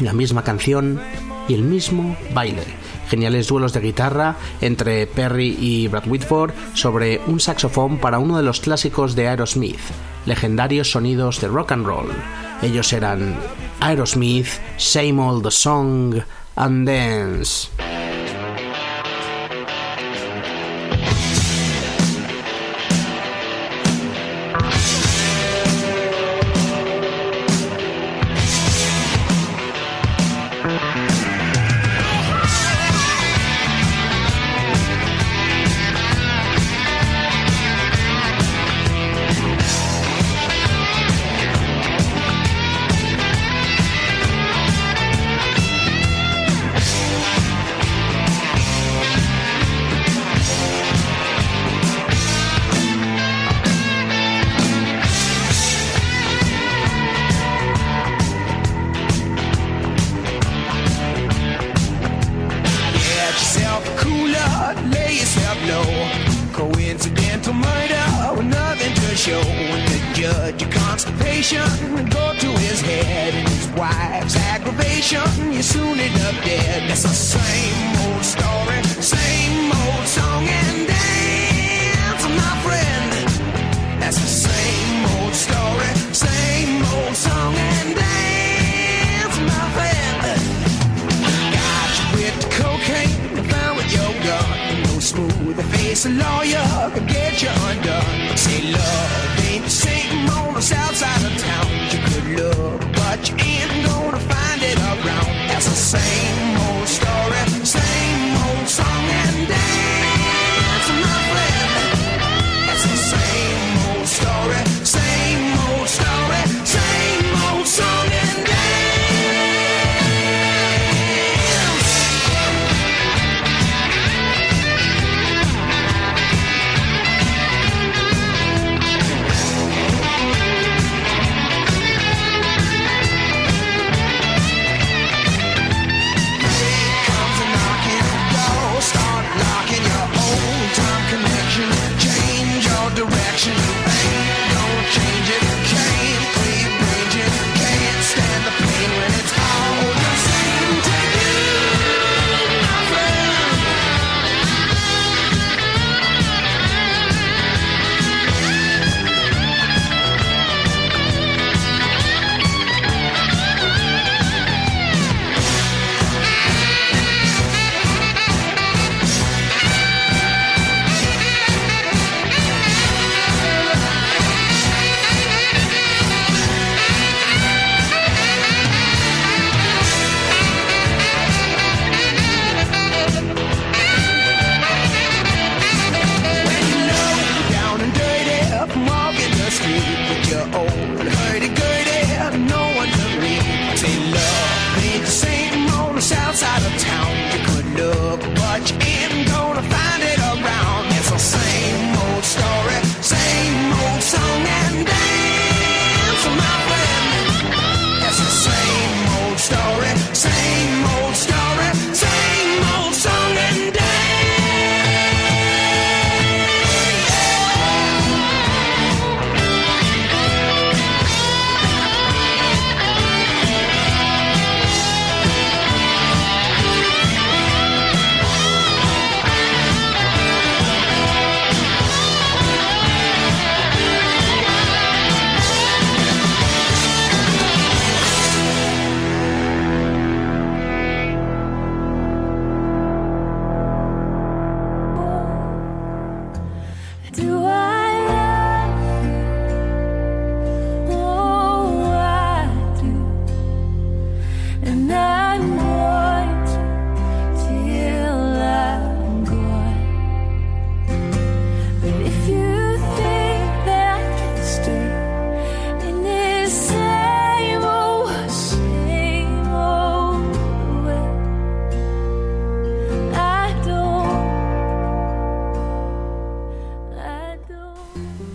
La 0.00 0.12
misma 0.12 0.44
canción 0.44 1.00
y 1.48 1.54
el 1.54 1.62
mismo 1.62 2.16
baile. 2.34 2.62
Geniales 3.08 3.48
duelos 3.48 3.72
de 3.72 3.80
guitarra 3.80 4.36
entre 4.60 5.06
Perry 5.06 5.56
y 5.58 5.88
Brad 5.88 6.06
Whitford 6.06 6.52
sobre 6.74 7.20
un 7.26 7.40
saxofón 7.40 7.98
para 7.98 8.18
uno 8.18 8.36
de 8.36 8.42
los 8.42 8.60
clásicos 8.60 9.16
de 9.16 9.28
Aerosmith, 9.28 9.80
legendarios 10.26 10.90
sonidos 10.90 11.40
de 11.40 11.48
rock 11.48 11.72
and 11.72 11.86
roll. 11.86 12.08
Ellos 12.62 12.92
eran 12.92 13.36
Aerosmith, 13.80 14.48
Same 14.76 15.20
Old 15.20 15.50
Song 15.50 16.16
and 16.56 16.86
Dance. 16.86 17.87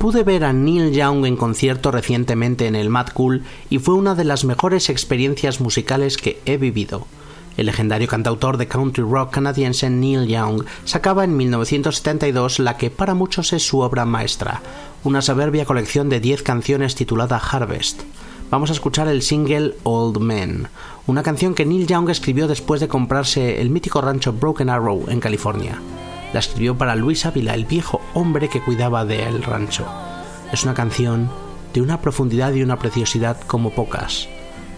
Pude 0.04 0.24
ver 0.24 0.44
a 0.44 0.52
Neil 0.52 0.92
Young 0.92 1.26
en 1.26 1.38
concierto 1.38 1.90
recientemente 1.90 2.68
en 2.68 2.76
el 2.76 2.90
Mad 2.90 3.08
Cool 3.14 3.44
y 3.70 3.80
fue 3.80 3.94
una 3.94 4.16
de 4.16 4.26
las 4.26 4.44
mejores 4.44 4.90
experiencias 4.90 5.62
musicales 5.62 6.18
que 6.18 6.42
he 6.46 6.58
vivido. 6.58 7.08
El 7.56 7.68
legendario 7.68 8.10
cantautor 8.10 8.58
de 8.58 8.68
country 8.68 9.02
rock 9.02 9.32
canadiense 9.32 9.90
Neil 9.90 10.28
Young 10.28 10.66
sacaba 10.84 11.24
en 11.24 11.38
1972 11.38 12.60
la 12.60 12.76
que 12.76 12.90
para 12.90 13.14
muchos 13.14 13.54
es 13.54 13.66
su 13.66 13.80
obra 13.80 14.04
maestra, 14.04 14.62
una 15.06 15.22
soberbia 15.22 15.64
colección 15.64 16.10
de 16.10 16.20
10 16.20 16.44
canciones 16.44 16.96
titulada 16.96 17.38
Harvest. 17.38 18.02
Vamos 18.52 18.72
a 18.72 18.74
escuchar 18.74 19.08
el 19.08 19.22
single 19.22 19.74
Old 19.84 20.20
Man, 20.20 20.68
una 21.08 21.24
canción 21.24 21.56
que 21.56 21.66
Neil 21.66 21.88
Young 21.88 22.10
escribió 22.10 22.50
después 22.50 22.82
de 22.82 22.90
comprarse 22.90 23.62
el 23.62 23.70
mítico 23.70 24.02
rancho 24.02 24.34
Broken 24.34 24.70
Arrow 24.70 25.06
en 25.08 25.22
California. 25.22 25.80
La 26.34 26.40
escribió 26.40 26.76
para 26.76 26.96
Luis 26.96 27.26
Ávila, 27.28 27.54
el 27.54 27.66
viejo 27.66 28.02
hombre 28.16 28.50
que 28.50 28.62
cuidaba 28.62 29.06
del 29.06 29.44
rancho. 29.44 29.86
Es 30.52 30.64
una 30.64 30.74
canción 30.74 31.30
de 31.74 31.82
una 31.82 32.02
profundidad 32.02 32.54
y 32.54 32.64
una 32.64 32.80
preciosidad 32.80 33.40
como 33.42 33.70
pocas. 33.70 34.28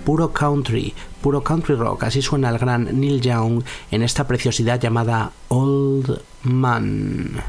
Puro 0.03 0.33
country, 0.33 0.93
puro 1.21 1.43
country 1.43 1.75
rock, 1.75 2.03
así 2.03 2.21
suena 2.21 2.49
el 2.49 2.59
gran 2.59 2.99
Neil 2.99 3.21
Young 3.21 3.63
en 3.89 4.03
esta 4.03 4.27
preciosidad 4.27 4.79
llamada 4.79 5.31
Old 5.47 6.21
Man. 6.43 7.41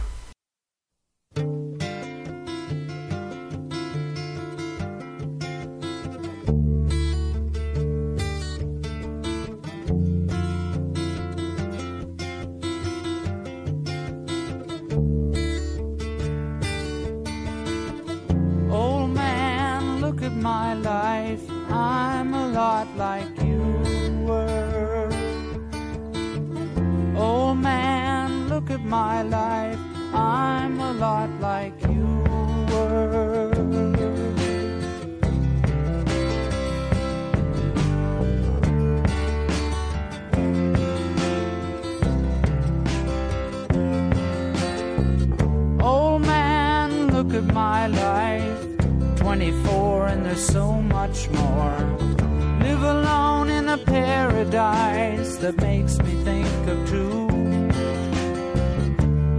That 55.46 55.62
makes 55.62 55.96
me 55.98 56.12
think 56.24 56.48
of 56.66 56.78
two. 56.90 57.28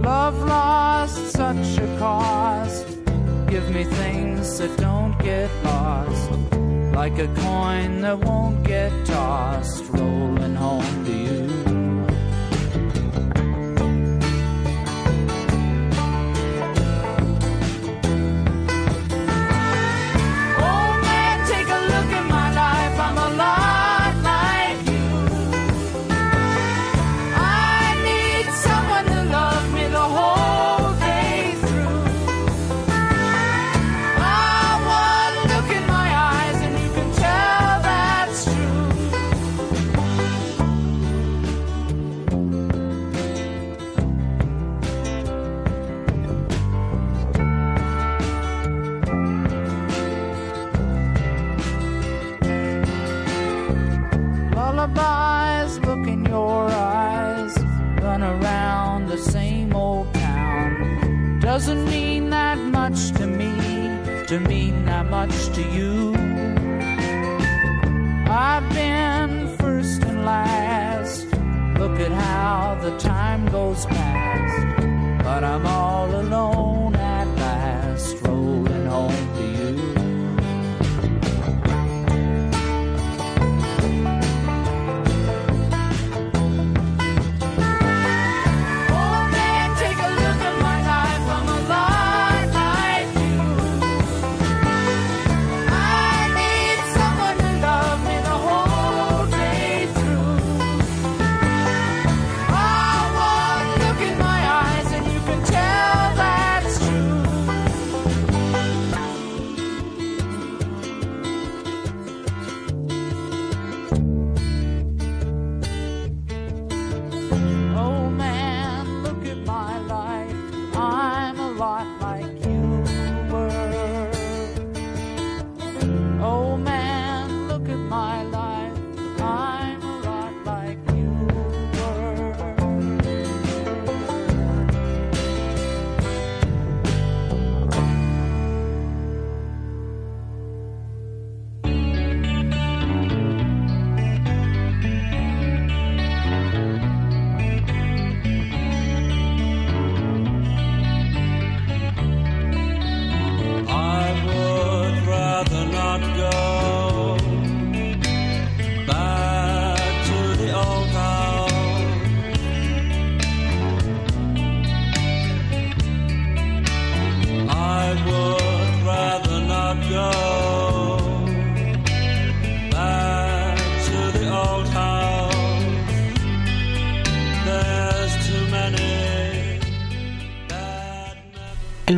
Love 0.00 0.38
lost 0.38 1.32
such 1.32 1.76
a 1.76 1.98
cost. 1.98 2.86
Give 3.46 3.68
me 3.70 3.84
things 3.84 4.56
that 4.58 4.74
don't 4.78 5.18
get 5.18 5.50
lost. 5.64 6.30
Like 6.94 7.18
a 7.18 7.28
coin 7.44 8.00
that 8.00 8.18
won't 8.20 8.62
get 8.64 8.90
tossed, 9.04 9.84
rolling 9.90 10.54
home 10.54 10.97
to 64.38 64.48
mean 64.48 64.84
that 64.84 65.08
much 65.10 65.48
to 65.54 65.62
you. 65.62 66.14
I've 68.30 68.68
been 68.72 69.56
first 69.56 70.02
and 70.02 70.24
last. 70.24 71.26
Look 71.78 71.98
at 72.00 72.12
how 72.12 72.78
the 72.80 72.96
time 72.98 73.46
goes 73.46 73.86
past. 73.86 74.76
But 75.24 75.44
I'm 75.44 75.66
all 75.66 76.14
alone 76.14 76.94
at 76.96 77.26
last, 77.36 78.16
rolling 78.22 78.86
home 78.86 79.27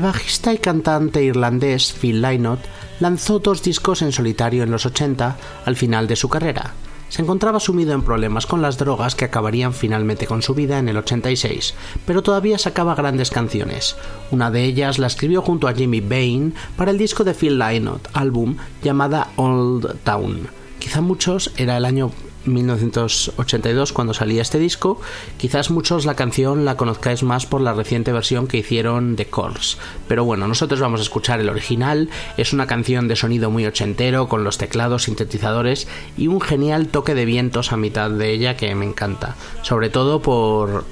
El 0.01 0.07
bajista 0.07 0.55
y 0.55 0.57
cantante 0.57 1.23
irlandés 1.23 1.93
Phil 1.93 2.23
Lynott 2.23 2.61
lanzó 3.01 3.39
dos 3.39 3.63
discos 3.63 4.01
en 4.01 4.13
solitario 4.13 4.63
en 4.63 4.71
los 4.71 4.87
80 4.87 5.37
al 5.67 5.77
final 5.77 6.09
de 6.09 6.17
su 6.17 6.31
carrera. 6.31 6.73
Se 7.11 7.21
encontraba 7.21 7.61
sumido 7.61 7.93
en 7.93 8.01
problemas 8.01 8.47
con 8.47 8.63
las 8.63 8.79
drogas 8.79 9.15
que 9.15 9.27
acabarían 9.27 9.75
finalmente 9.75 10.27
con 10.27 10.41
su 10.41 10.55
vida 10.55 10.79
en 10.79 10.89
el 10.89 10.97
86, 10.97 11.75
pero 12.07 12.23
todavía 12.23 12.57
sacaba 12.57 12.95
grandes 12.95 13.29
canciones. 13.29 13.95
Una 14.31 14.51
de 14.51 14.65
ellas 14.65 14.99
la 14.99 15.07
escribió 15.07 15.43
junto 15.43 15.69
a 15.69 15.75
Jimmy 15.75 16.01
Bain 16.01 16.55
para 16.79 16.93
el 16.93 16.97
disco 16.97 17.23
de 17.23 17.35
Phil 17.35 17.59
Lynott, 17.59 18.09
álbum 18.15 18.57
llamada 18.83 19.29
Old 19.37 19.99
Town. 20.03 20.49
Quizá 20.79 21.03
muchos 21.03 21.53
era 21.59 21.77
el 21.77 21.85
año 21.85 22.11
1982 22.45 23.93
cuando 23.93 24.15
salía 24.15 24.43
este 24.43 24.59
disco. 24.59 25.01
Quizás 25.37 25.71
muchos 25.71 26.05
la 26.05 26.15
canción 26.15 26.65
la 26.65 26.77
conozcáis 26.77 27.23
más 27.23 27.47
por 27.47 27.61
la 27.61 27.73
reciente 27.73 28.13
versión 28.13 28.47
que 28.47 28.59
hicieron 28.59 29.17
de 29.17 29.27
Course. 29.27 29.79
Pero 30.09 30.25
bueno, 30.25 30.49
nosotros 30.49 30.81
vamos 30.81 31.01
a 31.01 31.05
escuchar 31.05 31.41
el 31.41 31.49
original. 31.49 32.09
Es 32.37 32.53
una 32.53 32.67
canción 32.67 33.09
de 33.09 33.17
sonido 33.17 33.51
muy 33.51 33.67
ochentero 33.67 34.29
con 34.29 34.45
los 34.45 34.59
teclados, 34.59 35.05
sintetizadores 35.05 35.89
y 36.17 36.29
un 36.29 36.41
genial 36.41 36.89
toque 36.89 37.15
de 37.15 37.25
vientos 37.25 37.73
a 37.73 37.77
mitad 37.77 38.11
de 38.11 38.31
ella 38.33 38.57
que 38.57 38.75
me 38.75 38.87
encanta. 38.87 39.37
Sobre 39.63 39.91
todo 39.91 40.23
por 40.23 40.85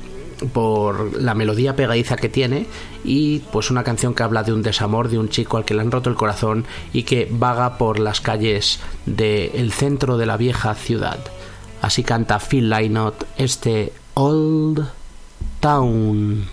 por 0.53 1.21
la 1.21 1.35
melodía 1.35 1.75
pegadiza 1.75 2.17
que 2.17 2.29
tiene 2.29 2.67
y 3.05 3.41
pues 3.53 3.71
una 3.71 3.85
canción 3.85 4.15
que 4.15 4.23
habla 4.23 4.43
de 4.43 4.53
un 4.53 4.63
desamor 4.63 5.09
de 5.09 5.19
un 5.19 5.29
chico 5.29 5.57
al 5.57 5.65
que 5.65 5.75
le 5.75 5.81
han 5.81 5.91
roto 5.91 6.11
el 6.11 6.17
corazón 6.17 6.65
y 6.93 7.03
que 7.03 7.29
vaga 7.31 7.79
por 7.79 7.99
las 7.99 8.21
calles 8.21 8.81
del 9.07 9.73
centro 9.73 10.17
de 10.17 10.27
la 10.27 10.37
vieja 10.37 10.75
ciudad. 10.75 11.19
Así 11.81 12.03
canta 12.03 12.39
Phil 12.39 12.69
Lynott 12.69 13.25
este 13.37 13.93
Old 14.15 14.89
Town. 15.61 16.49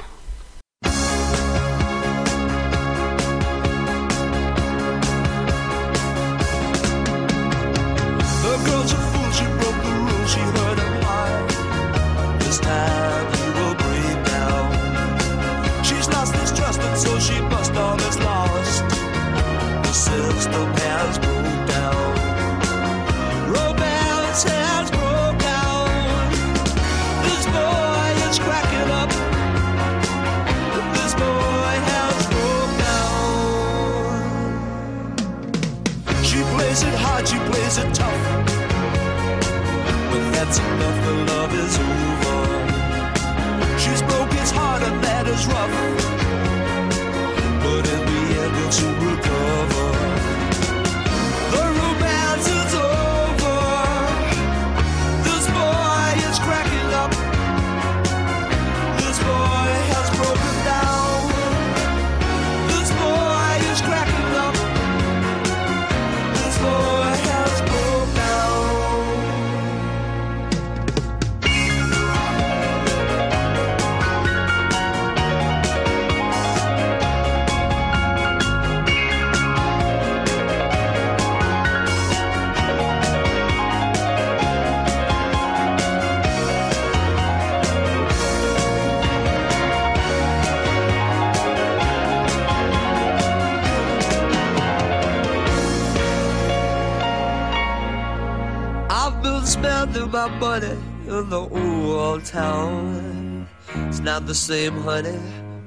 The 104.25 104.33
same, 104.35 104.81
honey, 104.81 105.19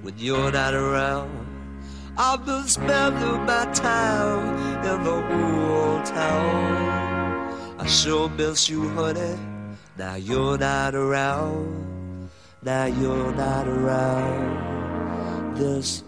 when 0.03 0.15
you're 0.19 0.51
not 0.51 0.75
around. 0.75 1.31
I've 2.17 2.45
been 2.45 2.67
spending 2.67 3.45
my 3.47 3.65
time 3.73 4.57
in 4.85 5.05
the 5.05 5.23
old 5.33 6.05
town. 6.05 7.79
I 7.79 7.87
sure 7.87 8.29
miss 8.29 8.69
you, 8.69 8.89
honey. 8.91 9.39
Now 9.97 10.17
you're 10.17 10.59
not 10.59 10.95
around. 10.97 12.31
Now 12.63 12.87
you're 12.87 13.33
not 13.35 13.69
around 13.69 15.57
this 15.57 16.03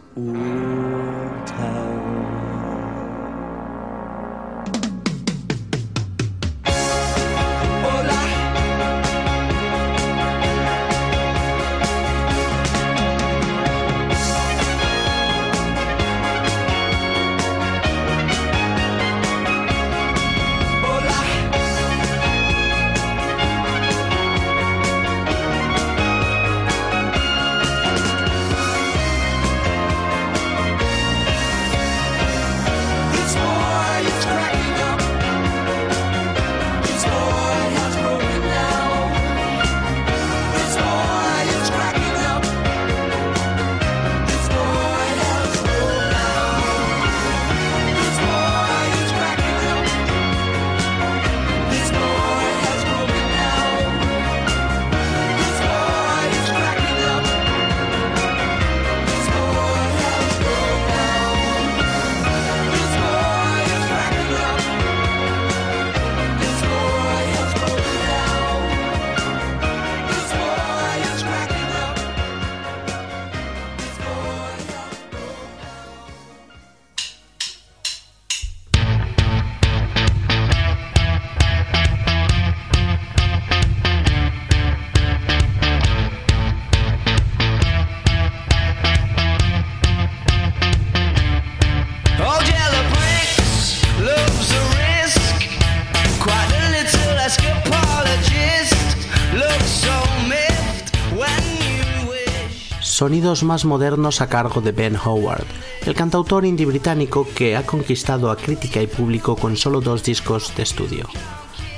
Sonidos 103.01 103.44
más 103.44 103.64
modernos 103.64 104.20
a 104.20 104.28
cargo 104.28 104.61
de 104.61 104.72
Ben 104.72 104.94
Howard, 104.94 105.46
el 105.86 105.94
cantautor 105.94 106.44
indie 106.44 106.66
británico 106.66 107.26
que 107.34 107.57
ha 107.57 107.64
conquistado 107.64 108.30
a 108.30 108.36
crítica 108.36 108.82
y 108.82 108.88
público 108.88 109.36
con 109.36 109.57
solo 109.57 109.80
dos 109.80 110.05
discos 110.05 110.55
de 110.55 110.64
estudio. 110.64 111.09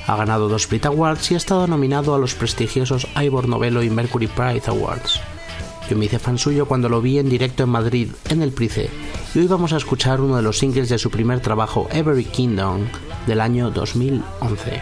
Ha 0.05 0.17
ganado 0.17 0.49
dos 0.49 0.67
Brit 0.67 0.85
Awards 0.85 1.31
y 1.31 1.35
ha 1.35 1.37
estado 1.37 1.65
nominado 1.65 2.13
a 2.13 2.19
los 2.19 2.35
prestigiosos 2.35 3.07
Ivor 3.15 3.47
Novello 3.47 3.81
y 3.83 3.89
Mercury 3.89 4.27
Prize 4.27 4.69
Awards. 4.69 5.21
Yo 5.89 5.95
me 5.95 6.07
hice 6.07 6.19
fan 6.19 6.37
suyo 6.37 6.65
cuando 6.65 6.89
lo 6.89 6.99
vi 6.99 7.19
en 7.19 7.29
directo 7.29 7.63
en 7.63 7.69
Madrid, 7.69 8.09
en 8.27 8.41
el 8.41 8.51
Price, 8.51 8.89
y 9.33 9.39
hoy 9.39 9.47
vamos 9.47 9.71
a 9.71 9.77
escuchar 9.77 10.19
uno 10.19 10.35
de 10.35 10.41
los 10.41 10.57
singles 10.57 10.89
de 10.89 10.99
su 10.99 11.09
primer 11.09 11.39
trabajo, 11.39 11.87
Every 11.93 12.25
Kingdom, 12.25 12.81
del 13.27 13.39
año 13.39 13.71
2011. 13.71 14.81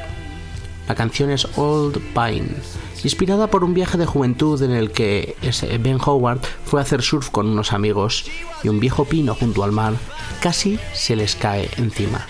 La 0.87 0.95
canción 0.95 1.29
es 1.29 1.47
Old 1.55 1.99
Pine, 2.15 2.55
inspirada 3.04 3.47
por 3.47 3.64
un 3.64 3.74
viaje 3.74 3.97
de 3.97 4.06
juventud 4.06 4.62
en 4.62 4.72
el 4.72 4.91
que 4.91 5.36
Ben 5.80 5.97
Howard 6.04 6.41
fue 6.66 6.80
a 6.80 6.84
hacer 6.84 7.02
surf 7.02 7.30
con 7.30 7.47
unos 7.47 7.74
amigos 7.74 8.26
y 8.64 8.70
un 8.70 8.80
viejo 8.80 9.06
pino 9.06 9.36
junto 9.36 9.64
al 9.64 9.72
mar 9.72 9.93
casi 10.41 10.80
se 10.93 11.16
les 11.16 11.36
cae 11.36 11.70
encima. 11.78 12.26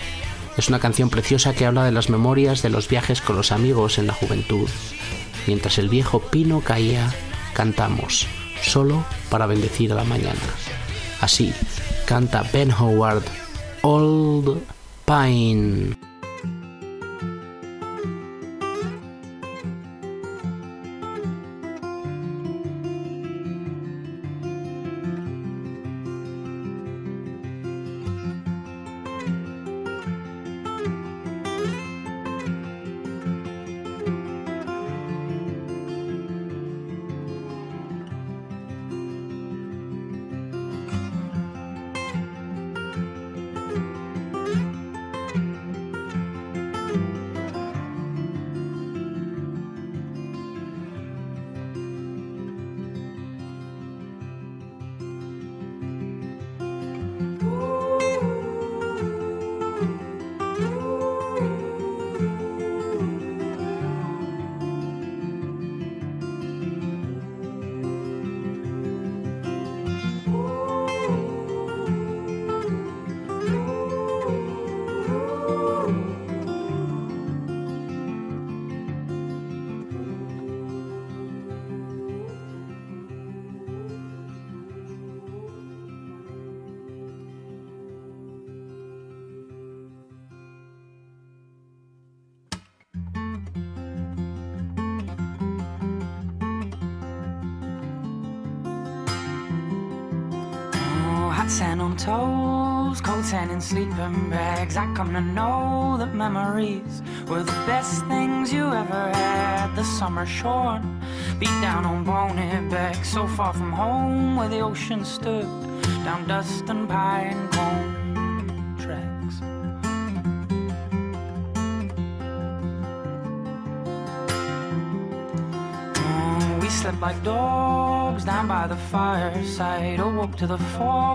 Es 0.56 0.68
una 0.68 0.80
canción 0.80 1.08
preciosa 1.08 1.54
que 1.54 1.66
habla 1.66 1.84
de 1.84 1.92
las 1.92 2.10
memorias 2.10 2.62
de 2.62 2.70
los 2.70 2.88
viajes 2.88 3.20
con 3.22 3.36
los 3.36 3.52
amigos 3.52 3.98
en 3.98 4.06
la 4.06 4.12
juventud. 4.12 4.68
Mientras 5.46 5.78
el 5.78 5.88
viejo 5.88 6.20
pino 6.20 6.60
caía, 6.60 7.12
cantamos, 7.54 8.26
solo 8.62 9.04
para 9.30 9.46
bendecir 9.46 9.92
a 9.92 9.96
la 9.96 10.04
mañana. 10.04 10.40
Así 11.20 11.52
canta 12.06 12.44
Ben 12.52 12.70
Howard, 12.70 13.24
Old 13.82 14.60
Pine. 15.06 16.11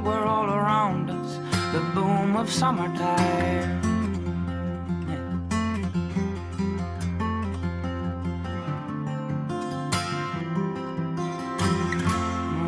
Were 0.08 0.26
all 0.34 0.49
around 0.60 1.10
us. 1.10 1.32
The 1.74 1.82
boom 1.95 2.36
of 2.36 2.49
summertime. 2.49 3.82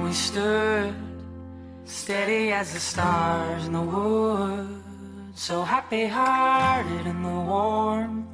We 0.04 0.14
stood 0.14 0.94
steady 1.86 2.52
as 2.52 2.74
the 2.74 2.80
stars 2.80 3.66
in 3.68 3.74
the 3.74 3.82
woods, 3.82 5.40
so 5.48 5.64
happy 5.64 6.06
hearted 6.08 7.06
in 7.08 7.24
the 7.24 7.40
warmth 7.52 8.28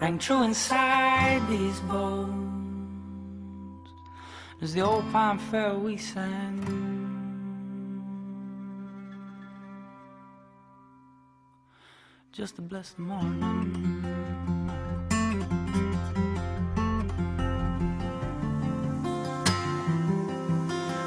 rang 0.00 0.18
true 0.18 0.42
inside 0.42 1.42
these 1.48 1.78
bones. 1.80 2.48
As 4.60 4.74
the 4.74 4.80
old 4.80 5.04
pine 5.12 5.38
fell, 5.38 5.78
we 5.78 5.96
sang. 5.96 6.91
Just 12.32 12.58
a 12.58 12.62
blessed 12.62 12.98
morning. 12.98 14.02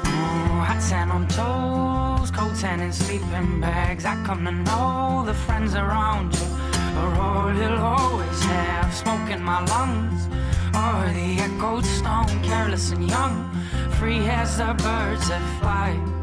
Oh, 0.04 0.62
hot 0.64 0.80
sand 0.80 1.10
on 1.10 1.26
toes, 1.26 2.30
cold 2.30 2.56
sand 2.56 2.80
in 2.80 2.92
sleeping 2.92 3.60
bags. 3.60 4.04
I 4.04 4.14
come 4.24 4.44
to 4.44 4.52
know 4.52 5.24
the 5.26 5.34
friends 5.34 5.74
around 5.74 6.32
you 6.32 6.46
are 6.94 7.20
all 7.20 7.52
you'll 7.52 7.76
always 7.76 8.44
have. 8.44 8.94
Smoke 8.94 9.28
in 9.28 9.42
my 9.42 9.64
lungs, 9.64 10.28
or 10.76 11.12
the 11.12 11.40
echoed 11.42 11.84
stone, 11.84 12.40
careless 12.44 12.92
and 12.92 13.10
young, 13.10 13.50
free 13.98 14.20
as 14.28 14.58
the 14.58 14.74
birds 14.74 15.28
that 15.28 15.42
fly. 15.60 16.15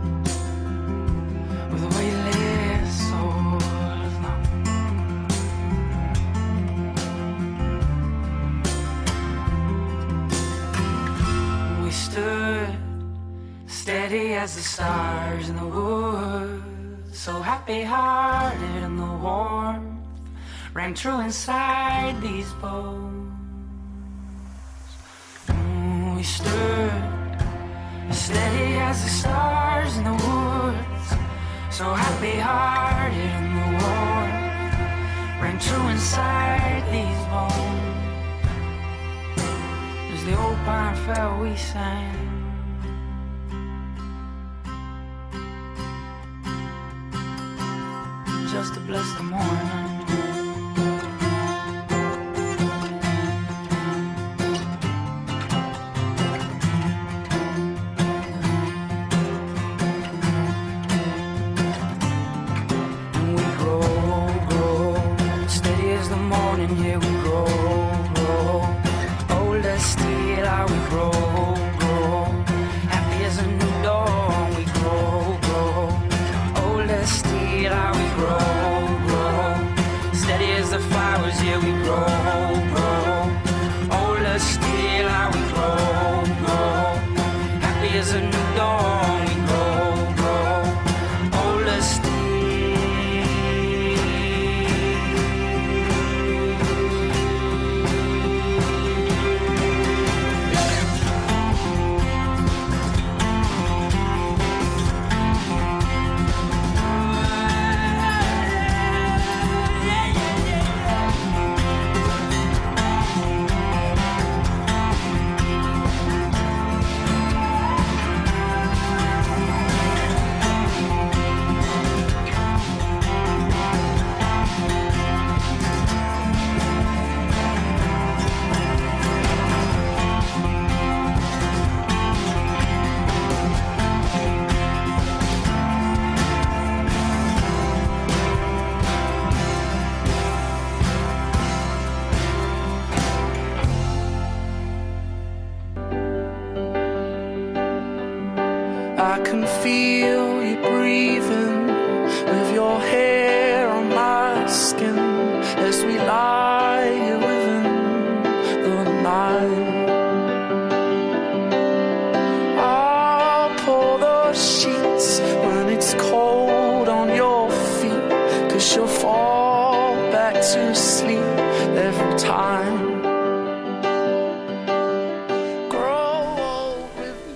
As 14.43 14.55
the 14.57 14.61
stars 14.61 15.47
in 15.47 15.55
the 15.55 15.65
woods, 15.65 17.17
so 17.17 17.41
happy 17.41 17.81
hearted 17.81 18.83
in 18.83 18.97
the 18.97 19.11
warmth 19.23 20.05
rang 20.73 20.93
true 20.93 21.21
inside 21.21 22.21
these 22.21 22.51
bones. 22.61 23.31
Mm, 25.47 26.17
We 26.17 26.23
stood 26.23 27.03
steady 28.11 28.69
as 28.89 29.01
the 29.05 29.11
stars 29.21 29.95
in 29.95 30.03
the 30.11 30.17
woods, 30.27 31.05
so 31.71 31.85
happy 32.05 32.37
hearted 32.37 33.31
in 33.39 33.49
the 33.59 33.69
warmth 33.79 35.41
rang 35.41 35.57
true 35.67 35.87
inside 35.87 36.83
these 36.91 37.21
bones. 37.31 37.97
As 40.13 40.21
the 40.25 40.35
old 40.43 40.59
pine 40.65 40.95
fell, 41.05 41.39
we 41.39 41.55
sang. 41.55 42.22
just 48.53 48.75
to 48.75 48.79
bless 48.81 49.11
the 49.17 49.23
morning. 49.23 49.92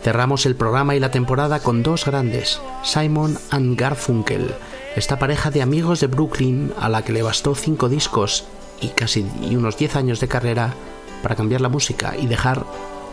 Cerramos 0.07 0.45
el 0.45 0.55
programa 0.55 0.95
y 0.95 1.01
la 1.01 1.11
temporada 1.11 1.59
con 1.59 1.83
dos 1.83 2.05
grandes, 2.05 2.61
Simon 2.81 3.37
and 3.49 3.77
Garfunkel, 3.77 4.55
esta 4.95 5.19
pareja 5.19 5.51
de 5.51 5.61
amigos 5.61 5.99
de 5.99 6.07
Brooklyn 6.07 6.71
a 6.79 6.87
la 6.87 7.01
que 7.01 7.11
le 7.11 7.23
bastó 7.23 7.55
cinco 7.55 7.89
discos 7.89 8.45
y 8.79 8.87
casi 8.87 9.25
unos 9.51 9.75
10 9.75 9.97
años 9.97 10.21
de 10.21 10.29
carrera 10.29 10.73
para 11.21 11.35
cambiar 11.35 11.59
la 11.59 11.67
música 11.67 12.15
y 12.15 12.25
dejar 12.25 12.63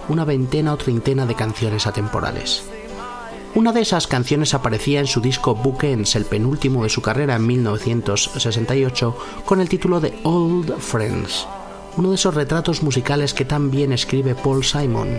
una 0.08 0.24
veintena 0.24 0.72
o 0.72 0.76
treintena 0.76 1.26
de 1.26 1.34
canciones 1.34 1.88
atemporales. 1.88 2.62
Una 3.56 3.72
de 3.72 3.80
esas 3.80 4.06
canciones 4.06 4.54
aparecía 4.54 5.00
en 5.00 5.08
su 5.08 5.20
disco 5.20 5.56
Bookends, 5.56 6.14
el 6.14 6.26
penúltimo 6.26 6.84
de 6.84 6.90
su 6.90 7.02
carrera 7.02 7.34
en 7.34 7.44
1968, 7.44 9.18
con 9.44 9.60
el 9.60 9.68
título 9.68 9.98
de 9.98 10.16
Old 10.22 10.78
Friends, 10.78 11.48
uno 11.96 12.10
de 12.10 12.14
esos 12.14 12.36
retratos 12.36 12.84
musicales 12.84 13.34
que 13.34 13.44
tan 13.44 13.72
bien 13.72 13.92
escribe 13.92 14.36
Paul 14.36 14.62
Simon. 14.62 15.18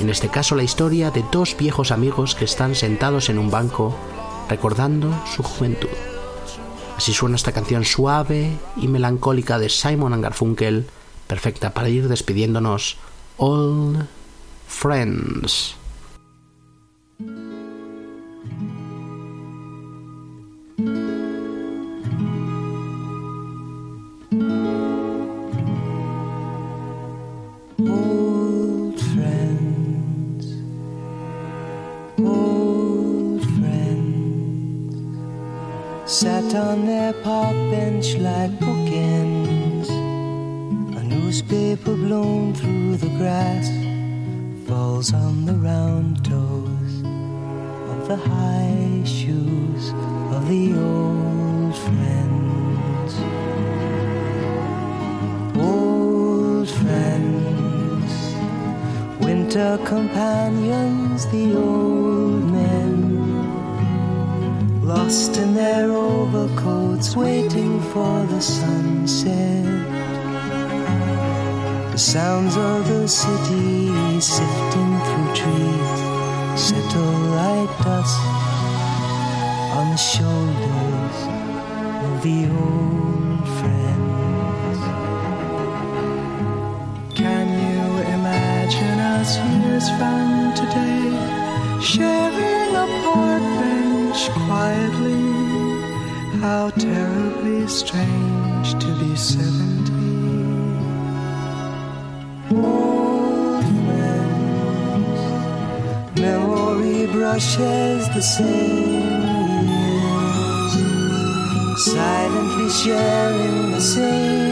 En 0.00 0.08
este 0.08 0.30
caso 0.30 0.54
la 0.54 0.62
historia 0.62 1.10
de 1.10 1.22
dos 1.30 1.54
viejos 1.58 1.90
amigos 1.90 2.34
que 2.34 2.46
están 2.46 2.74
sentados 2.74 3.28
en 3.28 3.38
un 3.38 3.50
banco 3.50 3.94
recordando 4.48 5.12
su 5.26 5.42
juventud. 5.42 5.90
Así 6.96 7.12
suena 7.12 7.36
esta 7.36 7.52
canción 7.52 7.84
suave 7.84 8.56
y 8.78 8.88
melancólica 8.88 9.58
de 9.58 9.68
Simon 9.68 10.18
Garfunkel, 10.22 10.86
perfecta 11.26 11.74
para 11.74 11.90
ir 11.90 12.08
despidiéndonos. 12.08 12.96
Old 13.36 14.06
Friends. 14.66 15.79
Bench 38.00 38.16
like 38.16 38.50
bookends. 38.52 39.88
A 40.96 41.02
newspaper 41.02 41.94
blown 41.94 42.54
through 42.54 42.96
the 42.96 43.10
grass 43.18 43.68
falls 44.66 45.12
on 45.12 45.44
the 45.44 45.54
round 45.54 46.24
toes 46.24 46.92
of 47.92 48.08
the 48.08 48.16
high 48.16 49.02
shoes 49.04 49.92
of 50.34 50.48
the 50.48 50.72
old 50.74 51.76
friends. 51.86 53.12
Old 55.58 56.68
friends, 56.80 58.12
winter 59.20 59.78
companions, 59.84 61.26
the 61.26 61.54
old 61.54 62.29
lost 64.94 65.36
in 65.36 65.54
their 65.54 65.88
overcoats, 65.92 67.14
waiting 67.14 67.80
for 67.92 68.14
the 68.32 68.40
sunset. 68.40 69.64
The 71.92 72.02
sounds 72.14 72.56
of 72.56 72.80
the 72.88 73.06
city 73.06 74.20
sifting 74.20 74.92
through 75.06 75.30
trees 75.40 76.00
settle 76.68 77.16
like 77.40 77.72
dust 77.84 78.20
on 79.78 79.86
the 79.94 80.02
shoulders 80.12 81.18
of 82.06 82.14
the 82.26 82.40
old 82.64 83.42
friends. 83.58 84.80
Can 87.20 87.46
you 87.64 87.82
imagine 88.16 88.98
us 89.14 89.30
years 89.48 89.86
from 89.98 90.26
today 90.60 91.10
sharing 91.80 92.74
a 92.84 92.86
quietly? 94.50 95.22
How 96.42 96.70
terribly 96.70 97.68
strange 97.68 98.68
to 98.82 98.88
be 99.00 99.14
seventy. 99.14 100.10
Old 102.50 103.64
friends, 103.78 105.20
memory 106.26 107.02
brushes 107.14 108.02
the 108.16 108.24
same 108.38 109.22
years, 109.70 110.74
silently 111.92 112.70
sharing 112.82 113.70
the 113.76 113.84
same 113.94 114.49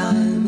time 0.00 0.39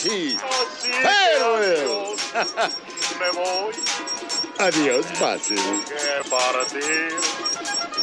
arrivederci, 0.00 0.38
farewell. 1.02 2.16
Me 3.18 3.30
voy 3.32 3.74
Adiós, 4.58 5.06
Basil. 5.18 5.84
que 5.88 6.30
partir. 6.30 7.12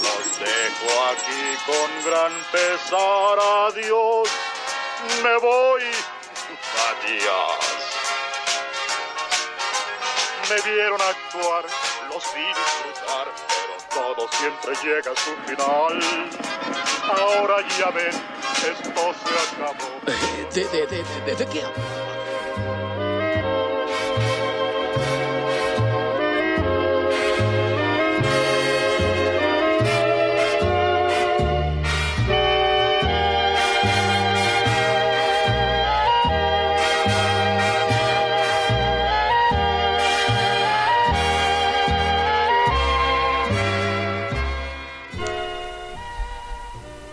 Los 0.05 0.39
dejo 0.39 0.89
aquí 1.11 1.43
con 1.65 1.89
gran 2.05 2.33
pesar. 2.51 3.37
Adiós, 3.67 4.29
me 5.23 5.37
voy. 5.37 5.83
Adiós. 6.89 7.65
Me 10.49 10.57
vieron 10.71 11.01
actuar, 11.01 11.65
los 12.09 12.23
vi 12.33 12.47
disfrutar, 12.47 13.27
pero 13.47 13.75
todo 14.15 14.29
siempre 14.31 14.73
llega 14.81 15.11
a 15.11 15.15
su 15.15 15.35
final. 15.45 15.99
Ahora 17.03 17.57
ya 17.77 17.89
ven, 17.91 18.15
esto 18.63 19.13
se 19.13 19.33
acabó. 19.55 19.97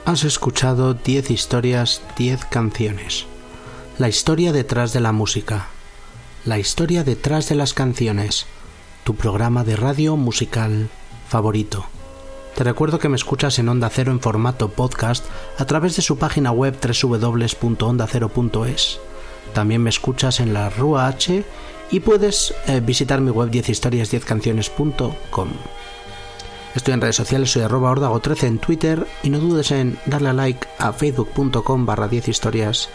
Has 0.06 0.24
escuchado 0.24 0.92
10 0.92 1.30
historias, 1.30 2.02
10 2.18 2.44
canciones. 2.44 3.24
La 3.96 4.10
historia 4.10 4.52
detrás 4.52 4.92
de 4.92 5.00
la 5.00 5.12
música. 5.12 5.68
La 6.44 6.58
historia 6.58 7.04
detrás 7.04 7.48
de 7.48 7.54
las 7.54 7.72
canciones. 7.72 8.44
Tu 9.04 9.14
programa 9.14 9.64
de 9.64 9.76
radio 9.76 10.16
musical 10.16 10.90
favorito. 11.26 11.86
Te 12.54 12.64
recuerdo 12.64 12.98
que 12.98 13.08
me 13.08 13.16
escuchas 13.16 13.58
en 13.58 13.70
Onda 13.70 13.88
Cero 13.88 14.12
en 14.12 14.20
formato 14.20 14.68
podcast 14.68 15.24
a 15.56 15.64
través 15.64 15.96
de 15.96 16.02
su 16.02 16.18
página 16.18 16.52
web 16.52 16.76
www.ondacero.es. 16.78 19.00
También 19.54 19.82
me 19.82 19.88
escuchas 19.88 20.38
en 20.38 20.52
la 20.52 20.68
Rúa 20.68 21.06
H 21.06 21.46
y 21.90 22.00
puedes 22.00 22.54
eh, 22.66 22.80
visitar 22.80 23.22
mi 23.22 23.30
web 23.30 23.50
10historias10canciones.com. 23.50 25.48
Estoy 26.74 26.94
en 26.94 27.00
redes 27.00 27.16
sociales, 27.16 27.52
soy 27.52 27.62
arroba 27.62 27.92
ordago13 27.92 28.46
en 28.48 28.58
Twitter 28.58 29.06
y 29.22 29.30
no 29.30 29.38
dudes 29.38 29.70
en 29.70 29.96
darle 30.06 30.30
a 30.30 30.32
like 30.32 30.66
a 30.78 30.92
facebook.com 30.92 31.86
barra 31.86 32.08
10 32.08 32.28
historias 32.28 32.88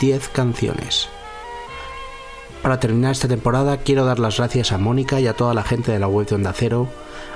10 0.00 0.28
canciones. 0.28 1.08
Para 2.62 2.78
terminar 2.78 3.12
esta 3.12 3.26
temporada 3.26 3.78
quiero 3.78 4.04
dar 4.04 4.20
las 4.20 4.36
gracias 4.38 4.70
a 4.70 4.78
Mónica 4.78 5.20
y 5.20 5.26
a 5.26 5.34
toda 5.34 5.52
la 5.52 5.64
gente 5.64 5.90
de 5.90 5.98
la 5.98 6.06
web 6.06 6.28
de 6.28 6.36
Onda 6.36 6.52
Cero, 6.54 6.88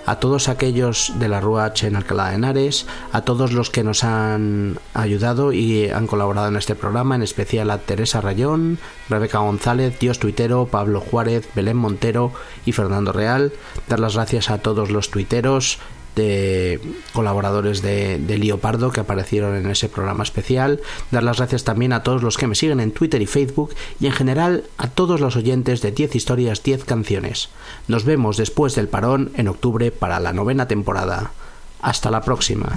a 0.09 0.17
todos 0.17 0.49
aquellos 0.49 1.13
de 1.19 1.29
la 1.29 1.39
Rúa 1.39 1.67
H 1.67 1.87
en 1.87 1.95
Alcalá 1.95 2.31
de 2.31 2.37
Henares, 2.37 2.87
a 3.13 3.21
todos 3.21 3.53
los 3.53 3.69
que 3.69 3.85
nos 3.85 4.05
han 4.05 4.79
ayudado 4.95 5.53
y 5.53 5.91
han 5.91 6.07
colaborado 6.07 6.49
en 6.49 6.57
este 6.57 6.75
programa, 6.75 7.15
en 7.15 7.23
especial 7.23 7.71
a 7.71 7.77
Teresa 7.77 8.23
Rayón, 8.23 8.79
Rebeca 9.11 9.41
González, 9.41 9.99
Dios 9.99 10.19
Tuitero, 10.19 10.67
Pablo 10.67 11.01
Juárez, 11.03 11.47
Belén 11.55 11.77
Montero 11.77 12.33
y 12.65 12.73
Fernando 12.73 13.13
Real. 13.13 13.53
Dar 13.87 14.01
las 14.01 14.15
gracias 14.15 14.49
a 14.49 14.59
todos 14.59 14.91
los 14.91 15.11
tuiteros, 15.11 15.79
de 16.19 16.81
colaboradores 17.15 17.81
de, 17.81 18.19
de 18.19 18.37
Leopardo 18.37 18.91
que 18.91 19.01
aparecieron 19.01 19.57
en 19.57 19.71
ese 19.71 19.89
programa 19.89 20.25
especial. 20.25 20.81
Dar 21.11 21.23
las 21.23 21.39
gracias 21.39 21.65
también 21.65 21.95
a 21.95 22.03
todos 22.03 22.23
los 22.23 22.37
que 22.37 22.47
me 22.47 22.55
siguen 22.55 22.81
en 22.81 22.93
Twitter 22.93 23.23
y 23.23 23.27
Facebook 23.27 23.75
y 24.01 24.07
en 24.07 24.13
general 24.13 24.65
a 24.77 24.89
todos 24.89 25.21
los 25.21 25.37
oyentes 25.37 25.81
de 25.81 25.93
10 25.93 26.17
historias, 26.17 26.63
10 26.63 26.85
canciones. 26.85 27.49
Nos 27.87 28.05
vemos 28.05 28.37
después 28.37 28.75
del 28.75 28.89
parón 28.89 29.31
en 29.37 29.49
octubre 29.49 29.91
para 29.91 30.21
la 30.21 30.33
novena 30.33 30.69
temporada. 30.69 31.33
Hasta 31.81 32.11
la 32.11 32.21
próxima. 32.21 32.69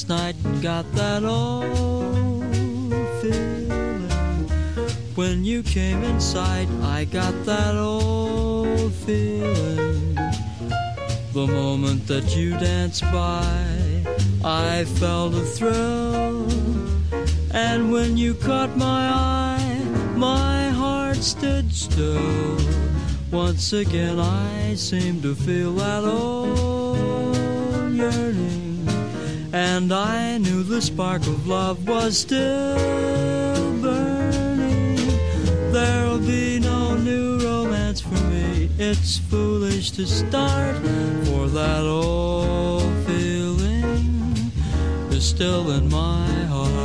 Last 0.00 0.08
night 0.08 0.62
got 0.62 0.90
that 0.92 1.24
old 1.24 2.44
feeling. 3.20 4.08
When 5.14 5.44
you 5.44 5.62
came 5.62 6.02
inside, 6.04 6.68
I 6.82 7.04
got 7.04 7.34
that 7.44 7.76
old 7.76 8.92
feeling. 9.04 10.14
The 11.32 11.46
moment 11.46 12.06
that 12.06 12.34
you 12.34 12.50
danced 12.58 13.02
by, 13.12 13.66
I 14.42 14.84
felt 14.84 15.34
a 15.34 15.42
thrill. 15.42 16.48
And 17.52 17.92
when 17.92 18.16
you 18.16 18.34
caught 18.34 18.76
my 18.76 19.10
eye, 19.10 19.84
my 20.16 20.70
heart 20.70 21.16
stood 21.18 21.72
still. 21.74 22.56
Once 23.30 23.72
again, 23.72 24.18
I 24.18 24.74
seemed 24.76 25.22
to 25.22 25.34
feel 25.34 25.72
that 25.74 26.04
old 26.04 27.92
yearning. 27.92 28.69
And 29.52 29.92
I 29.92 30.38
knew 30.38 30.62
the 30.62 30.80
spark 30.80 31.22
of 31.22 31.48
love 31.48 31.88
was 31.88 32.16
still 32.18 33.76
burning. 33.82 34.96
There'll 35.72 36.18
be 36.18 36.60
no 36.60 36.96
new 36.96 37.38
romance 37.40 38.00
for 38.00 38.14
me. 38.30 38.70
It's 38.78 39.18
foolish 39.18 39.90
to 39.92 40.06
start, 40.06 40.76
for 41.26 41.48
that 41.48 41.82
old 41.82 42.92
feeling 43.06 44.52
is 45.10 45.28
still 45.28 45.72
in 45.72 45.88
my 45.88 46.26
heart. 46.44 46.79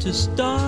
To 0.00 0.14
start, 0.14 0.59